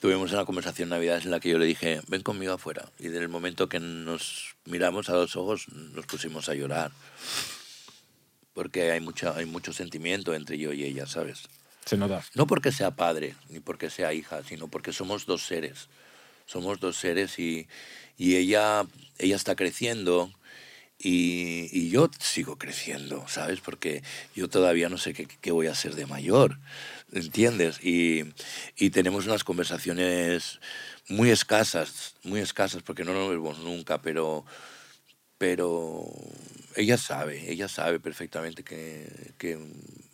[0.00, 2.90] Tuvimos una conversación en Navidades en la que yo le dije, ven conmigo afuera.
[2.98, 6.92] Y desde el momento que nos miramos a los ojos, nos pusimos a llorar.
[8.52, 11.42] porque hay, mucha, hay mucho sentimiento entre yo y ella, ¿sabes?
[12.34, 15.88] No porque sea padre, ni porque sea hija, sino porque somos dos seres.
[16.46, 17.68] Somos dos seres y,
[18.18, 18.86] y ella,
[19.18, 20.32] ella está creciendo
[20.98, 23.60] y, y yo sigo creciendo, ¿sabes?
[23.60, 24.02] Porque
[24.34, 26.58] yo todavía no sé qué, qué voy a hacer de mayor,
[27.12, 27.84] ¿entiendes?
[27.84, 28.24] Y,
[28.76, 30.60] y tenemos unas conversaciones
[31.08, 34.44] muy escasas, muy escasas, porque no nos vemos nunca, pero,
[35.38, 36.04] pero
[36.74, 39.58] ella sabe, ella sabe perfectamente que, que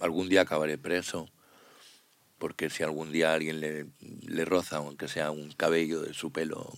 [0.00, 1.30] algún día acabaré preso
[2.42, 3.86] porque si algún día alguien le,
[4.26, 6.72] le roza, aunque sea un cabello de su pelo,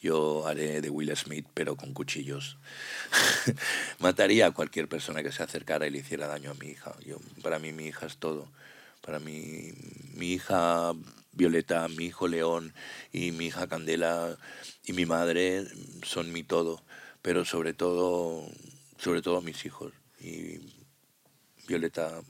[0.00, 2.56] yo haré de Will Smith, pero con cuchillos.
[3.98, 6.94] Mataría a cualquier persona que se acercara y le hiciera daño a mi hija.
[7.04, 8.46] Yo, para mí mi hija es todo.
[9.00, 9.72] Para mí
[10.14, 10.92] mi hija
[11.32, 12.72] Violeta, mi hijo León
[13.10, 14.38] y mi hija Candela
[14.84, 15.66] y mi madre
[16.04, 16.80] son mi todo,
[17.22, 18.46] pero sobre todo,
[18.98, 19.92] sobre todo mis hijos.
[20.20, 20.60] Y
[21.66, 22.22] Violeta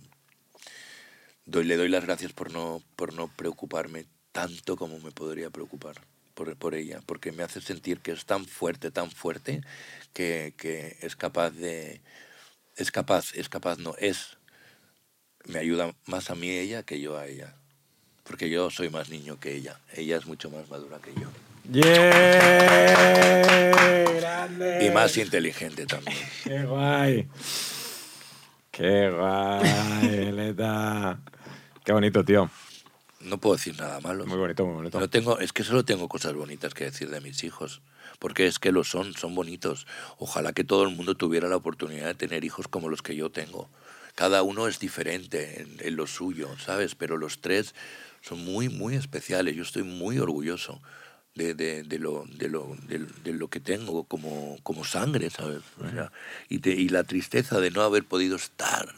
[1.53, 6.01] doy, le doy las gracias por no, por no preocuparme tanto como me podría preocupar
[6.35, 9.61] por, por ella, porque me hace sentir que es tan fuerte, tan fuerte,
[10.13, 12.01] que, que es capaz de...
[12.77, 14.39] Es capaz, es capaz, no, es.
[15.45, 17.55] Me ayuda más a mí ella que yo a ella.
[18.25, 19.79] Porque yo soy más niño que ella.
[19.95, 21.29] Ella es mucho más madura que yo.
[21.71, 21.83] ¡Yeah!
[24.21, 24.87] ¡Grande!
[24.87, 26.17] Y más inteligente también.
[26.45, 27.29] ¡Qué guay!
[28.71, 31.21] ¡Qué guay, Violeta!
[31.85, 32.51] Qué bonito, tío.
[33.21, 34.27] No puedo decir nada malo.
[34.27, 34.99] Muy bonito, muy bonito.
[34.99, 37.81] No tengo, es que solo tengo cosas bonitas que decir de mis hijos,
[38.19, 39.87] porque es que lo son, son bonitos.
[40.19, 43.31] Ojalá que todo el mundo tuviera la oportunidad de tener hijos como los que yo
[43.31, 43.69] tengo.
[44.17, 46.95] Cada uno es diferente en, en lo suyo, ¿sabes?
[46.97, 47.75] Pero los tres
[48.23, 49.55] son muy, muy especiales.
[49.57, 50.83] Yo estoy muy orgulloso
[51.35, 55.63] de, de, de lo, de, lo, de, de lo que tengo como, como sangre, ¿sabes?
[55.81, 56.13] O sea,
[56.49, 58.93] y, te- y la tristeza de no haber podido estar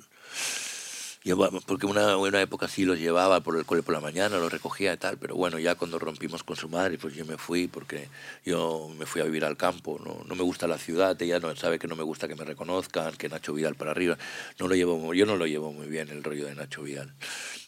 [1.66, 4.93] Porque una, una época sí los llevaba por el cole por la mañana, los recogía
[4.93, 8.11] y tal, pero bueno, ya cuando rompimos con su madre, pues yo me fui porque
[8.45, 11.57] yo me fui a vivir al campo, no, no me gusta la ciudad, ella no
[11.57, 14.18] sabe que no me gusta que me reconozcan, que Nacho Vidal para arriba,
[14.59, 17.14] no lo llevo, yo no lo llevo muy bien el rollo de Nacho Vidal.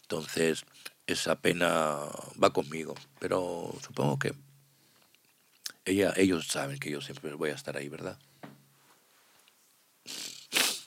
[0.03, 0.63] Entonces,
[1.07, 1.97] esa pena
[2.41, 4.33] va conmigo, pero supongo que
[5.85, 8.19] ella, ellos saben que yo siempre voy a estar ahí, ¿verdad?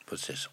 [0.07, 0.51] Pues eso.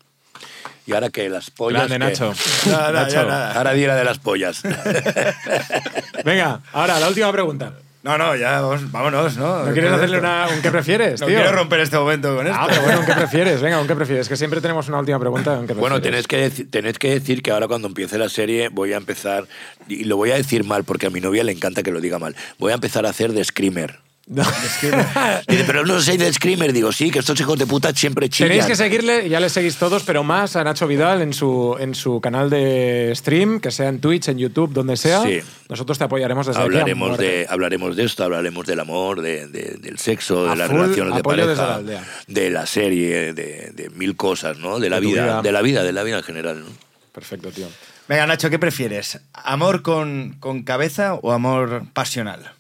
[0.85, 1.87] Y ahora que las pollas...
[1.89, 2.33] Grande, que- Nacho.
[2.65, 3.13] Nada, nada, Nacho.
[3.15, 3.53] ya nada.
[3.53, 4.61] Ahora diera de las pollas.
[6.25, 7.73] Venga, ahora la última pregunta.
[8.03, 9.65] No, no, ya vamos- vámonos, ¿no?
[9.65, 11.35] ¿No quieres hacerle una, un qué prefieres, No tío?
[11.35, 12.57] quiero romper este momento con esto.
[12.57, 13.61] Ah, pero bueno, ¿un qué prefieres?
[13.61, 14.29] Venga, ¿un qué prefieres?
[14.29, 15.53] Que siempre tenemos una última pregunta.
[15.59, 18.93] ¿un qué Bueno, tenéis que, tenéis que decir que ahora cuando empiece la serie voy
[18.93, 19.45] a empezar,
[19.89, 22.17] y lo voy a decir mal porque a mi novia le encanta que lo diga
[22.17, 23.99] mal, voy a empezar a hacer de screamer.
[24.29, 24.43] No.
[25.47, 26.73] Dice, pero no soy de screamer.
[26.73, 28.49] Digo, sí, que estos hijos de puta siempre chillan.
[28.49, 31.95] Tenéis que seguirle, ya le seguís todos, pero más a Nacho Vidal en su, en
[31.95, 35.23] su canal de stream, que sea en Twitch, en YouTube, donde sea.
[35.23, 35.39] Sí.
[35.69, 37.23] Nosotros te apoyaremos desde aquí Hablaremos muerte.
[37.25, 40.81] de, hablaremos de esto, hablaremos del amor, de, de- del sexo, de A las full
[40.81, 44.79] relaciones de pareja, la de la serie, de, de mil cosas, ¿no?
[44.79, 45.41] De la De tu vida, vida.
[45.41, 46.59] de la vida, de la vida en general.
[46.59, 46.65] ¿no?
[47.13, 47.67] Perfecto, tío.
[48.09, 49.21] Venga, Nacho, ¿qué prefieres?
[49.33, 52.51] ¿Amor con, con cabeza o amor pasional?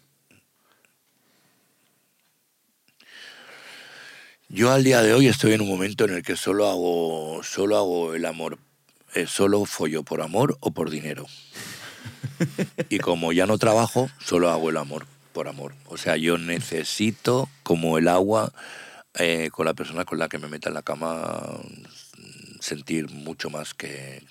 [4.49, 7.77] Yo al día de hoy estoy en un momento en el que solo hago, solo
[7.77, 8.57] hago el amor,
[9.13, 11.25] eh, solo follo por amor o por dinero.
[12.89, 15.73] Y como ya no trabajo, solo hago el amor por amor.
[15.87, 18.53] O sea, yo necesito, como el agua,
[19.15, 21.59] eh, con la persona con la que me meta en la cama,
[22.59, 24.23] sentir mucho más que,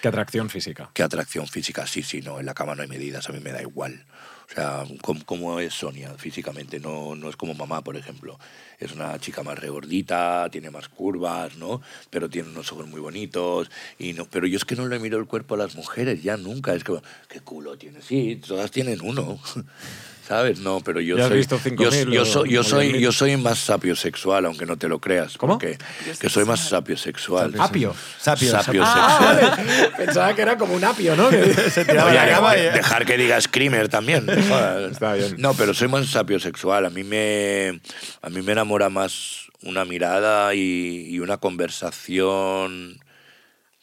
[0.00, 0.90] Qué atracción física.
[0.94, 1.86] que atracción física.
[1.86, 4.06] Sí, sí, no, en la cama no hay medidas, a mí me da igual.
[4.52, 8.38] O sea, como, como es Sonia físicamente, no, no es como mamá, por ejemplo.
[8.78, 11.80] Es una chica más regordita, tiene más curvas, ¿no?
[12.10, 13.70] Pero tiene unos ojos muy bonitos.
[13.98, 16.36] Y no, pero yo es que no le miro el cuerpo a las mujeres, ya
[16.36, 16.74] nunca.
[16.74, 18.02] Es que, ¿qué culo tiene?
[18.02, 19.40] Sí, todas tienen uno.
[20.26, 20.60] ¿Sabes?
[20.60, 21.36] No, pero yo soy.
[21.38, 22.98] visto yo, 5.000 yo o soy, yo, soy, 10.000.
[23.00, 25.36] yo soy más sapiosexual, aunque no te lo creas.
[25.36, 25.54] ¿Cómo?
[25.54, 25.78] porque-
[26.20, 27.54] que soy más sapiosexual.
[27.58, 27.94] Apio.
[28.20, 28.50] Sapio.
[28.52, 29.56] Sapio Ah, sexual.
[29.56, 29.90] vale.
[29.96, 31.28] Pensaba que era como un apio, ¿no?
[31.28, 32.62] Que- Se tiraba Oye, la cama y...
[32.62, 34.26] dejar que diga screamer también.
[34.90, 35.34] Está bien.
[35.38, 36.86] No, pero soy más sapiosexual.
[36.86, 37.80] A mí me,
[38.22, 42.98] a mí me enamora más una mirada y, y una conversación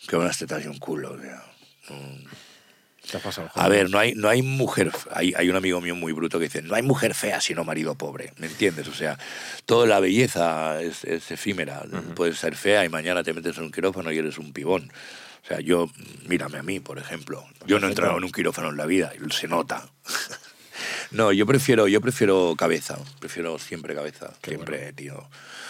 [0.08, 1.12] que unas tetas y un culo.
[1.14, 1.44] o sea.
[3.12, 3.50] ¿Qué pasado?
[3.54, 4.92] A ver, no hay, no hay mujer.
[5.12, 7.96] Hay, hay un amigo mío muy bruto que dice: No hay mujer fea sino marido
[7.96, 8.34] pobre.
[8.38, 8.88] ¿Me entiendes?
[8.88, 9.18] O sea,
[9.66, 11.84] toda la belleza es, es efímera.
[12.16, 14.92] Puedes ser fea y mañana te metes en un quirófano y eres un pibón.
[15.44, 15.90] O sea, yo,
[16.28, 17.46] mírame a mí, por ejemplo.
[17.66, 19.90] Yo no he entrado en un quirófano en la vida y se nota.
[21.12, 22.98] No, yo prefiero, yo prefiero cabeza.
[23.20, 24.32] Prefiero siempre cabeza.
[24.44, 25.28] siempre, tío.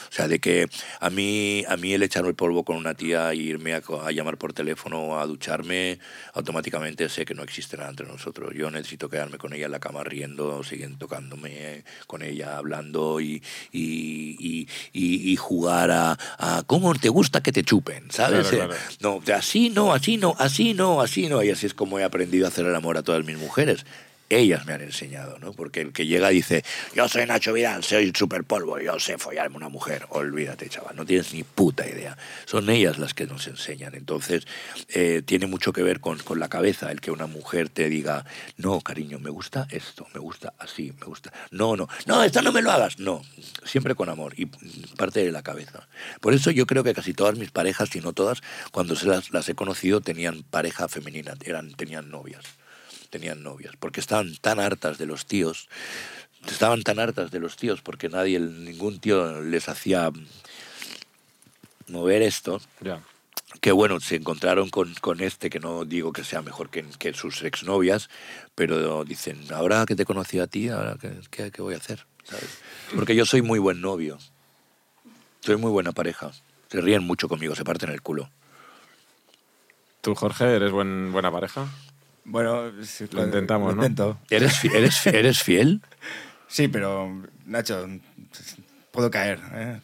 [0.10, 0.68] O sea, de que
[1.00, 4.12] a mí, a mí el echarme el polvo con una tía e irme a, a
[4.12, 6.00] llamar por teléfono o a ducharme,
[6.34, 8.54] automáticamente sé que no existe nada entre nosotros.
[8.56, 13.44] Yo necesito quedarme con ella en la cama riendo, siguen tocándome con ella, hablando y,
[13.72, 18.48] y, y, y- y jugar a, a cómo te gusta que te chupen, ¿sabes?
[18.50, 19.22] Claro, Eh, claro.
[19.28, 21.44] No, así no, así no, así no, así no.
[21.44, 23.86] Y así es como he aprendido a hacer el amor a todas mis mujeres.
[24.30, 25.54] Ellas me han enseñado, ¿no?
[25.54, 26.64] Porque el que llega dice,
[26.96, 30.06] yo soy Nacho Vidal, soy super polvo, yo sé follarme una mujer.
[30.10, 32.16] Olvídate, chaval, no tienes ni puta idea.
[32.46, 33.96] Son ellas las que nos enseñan.
[33.96, 34.46] Entonces,
[34.90, 38.24] eh, tiene mucho que ver con, con la cabeza, el que una mujer te diga,
[38.58, 41.34] no, cariño, me gusta esto, me gusta así, me gusta...
[41.50, 43.00] No, no, no, esto no me lo hagas.
[43.00, 43.24] No,
[43.64, 45.88] siempre con amor y parte de la cabeza.
[46.22, 49.32] Por eso yo creo que casi todas mis parejas, si no todas, cuando se las,
[49.32, 52.44] las he conocido, tenían pareja femenina, eran, tenían novias
[53.10, 55.68] tenían novias, porque estaban tan hartas de los tíos,
[56.48, 60.12] estaban tan hartas de los tíos porque nadie, ningún tío les hacía
[61.88, 62.62] mover esto,
[63.62, 67.14] que bueno, se encontraron con, con este, que no digo que sea mejor que, que
[67.14, 68.10] sus exnovias,
[68.56, 72.06] pero dicen, ahora que te conocí a ti, ahora qué, qué, qué voy a hacer?
[72.24, 72.60] ¿Sabes?
[72.96, 74.20] Porque yo soy muy buen novio,
[75.42, 76.32] soy muy buena pareja,
[76.70, 78.30] se ríen mucho conmigo, se parten el culo.
[80.02, 81.68] ¿Tú, Jorge, eres buen, buena pareja?
[82.32, 83.82] Bueno, sí, Lo intentamos, lo ¿no?
[83.88, 84.20] intento.
[84.30, 85.82] ¿Eres, fi- eres, fi- eres fiel?
[86.48, 87.88] Sí, pero, Nacho,
[88.92, 89.40] puedo caer.
[89.54, 89.80] ¿eh?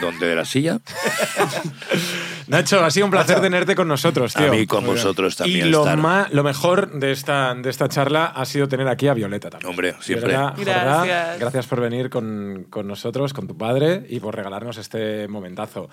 [0.00, 0.78] ¿Dónde de la silla?
[2.46, 4.48] Nacho, ha sido un placer tenerte con nosotros, tío.
[4.48, 5.96] A mí con vosotros Y también lo, estar.
[5.98, 9.70] ma- lo mejor de esta, de esta charla ha sido tener aquí a Violeta también.
[9.70, 10.30] Hombre, siempre.
[10.30, 11.38] Violeta, Jordá, Gracias.
[11.40, 15.88] gracias por venir con, con nosotros, con tu padre y por regalarnos este momentazo.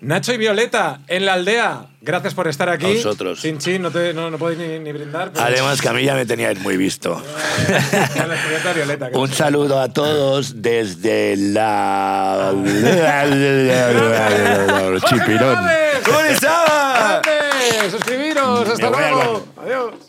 [0.00, 2.84] Nacho y Violeta, en la aldea, gracias por estar aquí.
[2.86, 3.40] A vosotros.
[3.40, 5.32] Chin, chin, no, te, no, no podéis ni, ni brindar.
[5.32, 7.22] pero- Además que a mí ya me teníais muy visto.
[9.14, 11.83] Un saludo a todos desde la...
[15.08, 15.56] Chipirón.
[17.90, 18.68] ¡Suscribiros!
[18.70, 19.44] ¡Hasta luego!
[19.56, 20.03] baño.